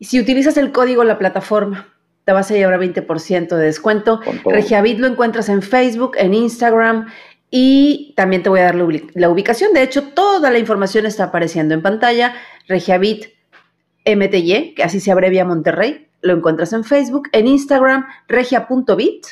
Y 0.00 0.06
si 0.06 0.18
utilizas 0.18 0.56
el 0.56 0.72
código 0.72 1.04
la 1.04 1.20
plataforma, 1.20 1.86
te 2.24 2.32
vas 2.32 2.50
a 2.50 2.54
llevar 2.54 2.80
20% 2.80 3.56
de 3.56 3.64
descuento. 3.64 4.20
Regiavit 4.44 4.98
lo 4.98 5.06
encuentras 5.06 5.48
en 5.48 5.62
Facebook, 5.62 6.16
en 6.16 6.34
Instagram 6.34 7.06
y 7.56 8.14
también 8.16 8.42
te 8.42 8.48
voy 8.48 8.58
a 8.58 8.64
dar 8.64 8.74
la 8.74 9.28
ubicación. 9.30 9.72
De 9.74 9.84
hecho, 9.84 10.08
toda 10.08 10.50
la 10.50 10.58
información 10.58 11.06
está 11.06 11.22
apareciendo 11.22 11.72
en 11.72 11.82
pantalla. 11.82 12.34
Regiavit 12.66 13.26
MTY, 14.04 14.74
que 14.74 14.82
así 14.82 14.98
se 14.98 15.12
abrevia 15.12 15.44
Monterrey, 15.44 16.08
lo 16.20 16.32
encuentras 16.32 16.72
en 16.72 16.82
Facebook, 16.82 17.28
en 17.30 17.46
Instagram, 17.46 18.06
regia.bit. 18.26 19.26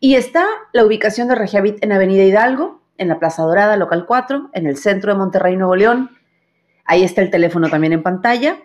Y 0.00 0.14
está 0.14 0.46
la 0.72 0.86
ubicación 0.86 1.28
de 1.28 1.34
Regiabit 1.34 1.84
en 1.84 1.92
Avenida 1.92 2.24
Hidalgo, 2.24 2.80
en 2.96 3.08
la 3.08 3.18
Plaza 3.18 3.42
Dorada, 3.42 3.76
local 3.76 4.06
4, 4.08 4.52
en 4.54 4.66
el 4.66 4.78
centro 4.78 5.12
de 5.12 5.18
Monterrey, 5.18 5.58
Nuevo 5.58 5.76
León. 5.76 6.12
Ahí 6.86 7.04
está 7.04 7.20
el 7.20 7.28
teléfono 7.28 7.68
también 7.68 7.92
en 7.92 8.02
pantalla 8.02 8.62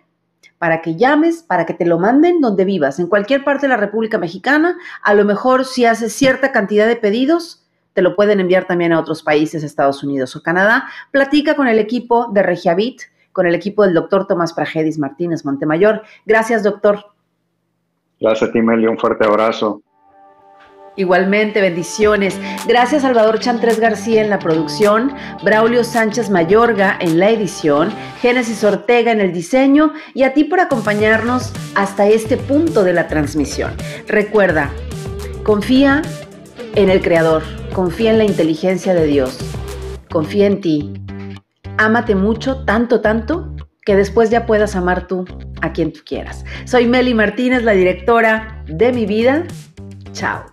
para 0.59 0.81
que 0.81 0.95
llames, 0.95 1.43
para 1.43 1.65
que 1.65 1.73
te 1.73 1.85
lo 1.85 1.99
manden 1.99 2.39
donde 2.39 2.63
vivas, 2.63 2.99
en 2.99 3.07
cualquier 3.07 3.43
parte 3.43 3.65
de 3.65 3.69
la 3.69 3.77
República 3.77 4.17
Mexicana. 4.17 4.77
A 5.01 5.13
lo 5.13 5.25
mejor 5.25 5.65
si 5.65 5.83
haces 5.83 6.13
cierta 6.13 6.53
cantidad 6.53 6.87
de 6.87 6.95
pedidos, 6.95 7.60
te 7.93 8.01
lo 8.01 8.15
pueden 8.15 8.39
enviar 8.39 8.65
también 8.65 8.93
a 8.93 8.99
otros 8.99 9.23
países, 9.23 9.63
Estados 9.63 10.03
Unidos 10.03 10.35
o 10.35 10.43
Canadá. 10.43 10.87
Platica 11.11 11.55
con 11.55 11.67
el 11.67 11.79
equipo 11.79 12.27
de 12.31 12.43
Regiabit 12.43 13.01
con 13.31 13.47
el 13.47 13.55
equipo 13.55 13.83
del 13.83 13.93
doctor 13.93 14.27
Tomás 14.27 14.53
Pragedis 14.53 14.99
Martínez 14.99 15.45
Montemayor. 15.45 16.03
Gracias, 16.25 16.63
doctor. 16.63 17.05
Gracias 18.19 18.49
a 18.49 18.53
ti, 18.53 18.61
Meli. 18.61 18.87
Un 18.87 18.97
fuerte 18.97 19.25
abrazo. 19.25 19.81
Igualmente, 20.97 21.61
bendiciones. 21.61 22.37
Gracias 22.67 23.03
Salvador 23.03 23.39
Chantres 23.39 23.79
García 23.79 24.21
en 24.21 24.29
la 24.29 24.39
producción, 24.39 25.13
Braulio 25.41 25.85
Sánchez 25.85 26.29
Mayorga 26.29 26.97
en 26.99 27.17
la 27.17 27.29
edición, 27.29 27.91
Génesis 28.19 28.61
Ortega 28.65 29.13
en 29.13 29.21
el 29.21 29.31
diseño 29.31 29.93
y 30.13 30.23
a 30.23 30.33
ti 30.33 30.43
por 30.43 30.59
acompañarnos 30.59 31.53
hasta 31.75 32.07
este 32.07 32.35
punto 32.35 32.83
de 32.83 32.91
la 32.91 33.07
transmisión. 33.07 33.71
Recuerda, 34.05 34.69
confía 35.43 36.01
en 36.75 36.89
el 36.89 37.01
Creador, 37.01 37.43
confía 37.73 38.11
en 38.11 38.17
la 38.17 38.23
inteligencia 38.23 38.93
de 38.93 39.05
Dios, 39.05 39.37
confía 40.09 40.47
en 40.47 40.61
ti, 40.61 40.93
ámate 41.77 42.15
mucho, 42.15 42.63
tanto, 42.65 43.01
tanto, 43.01 43.55
que 43.85 43.95
después 43.95 44.29
ya 44.29 44.45
puedas 44.45 44.75
amar 44.75 45.07
tú 45.07 45.25
a 45.61 45.73
quien 45.73 45.91
tú 45.91 46.01
quieras. 46.05 46.45
Soy 46.65 46.85
Meli 46.87 47.13
Martínez, 47.13 47.63
la 47.63 47.71
directora 47.71 48.63
de 48.67 48.91
mi 48.91 49.05
vida. 49.05 49.45
Chao. 50.13 50.50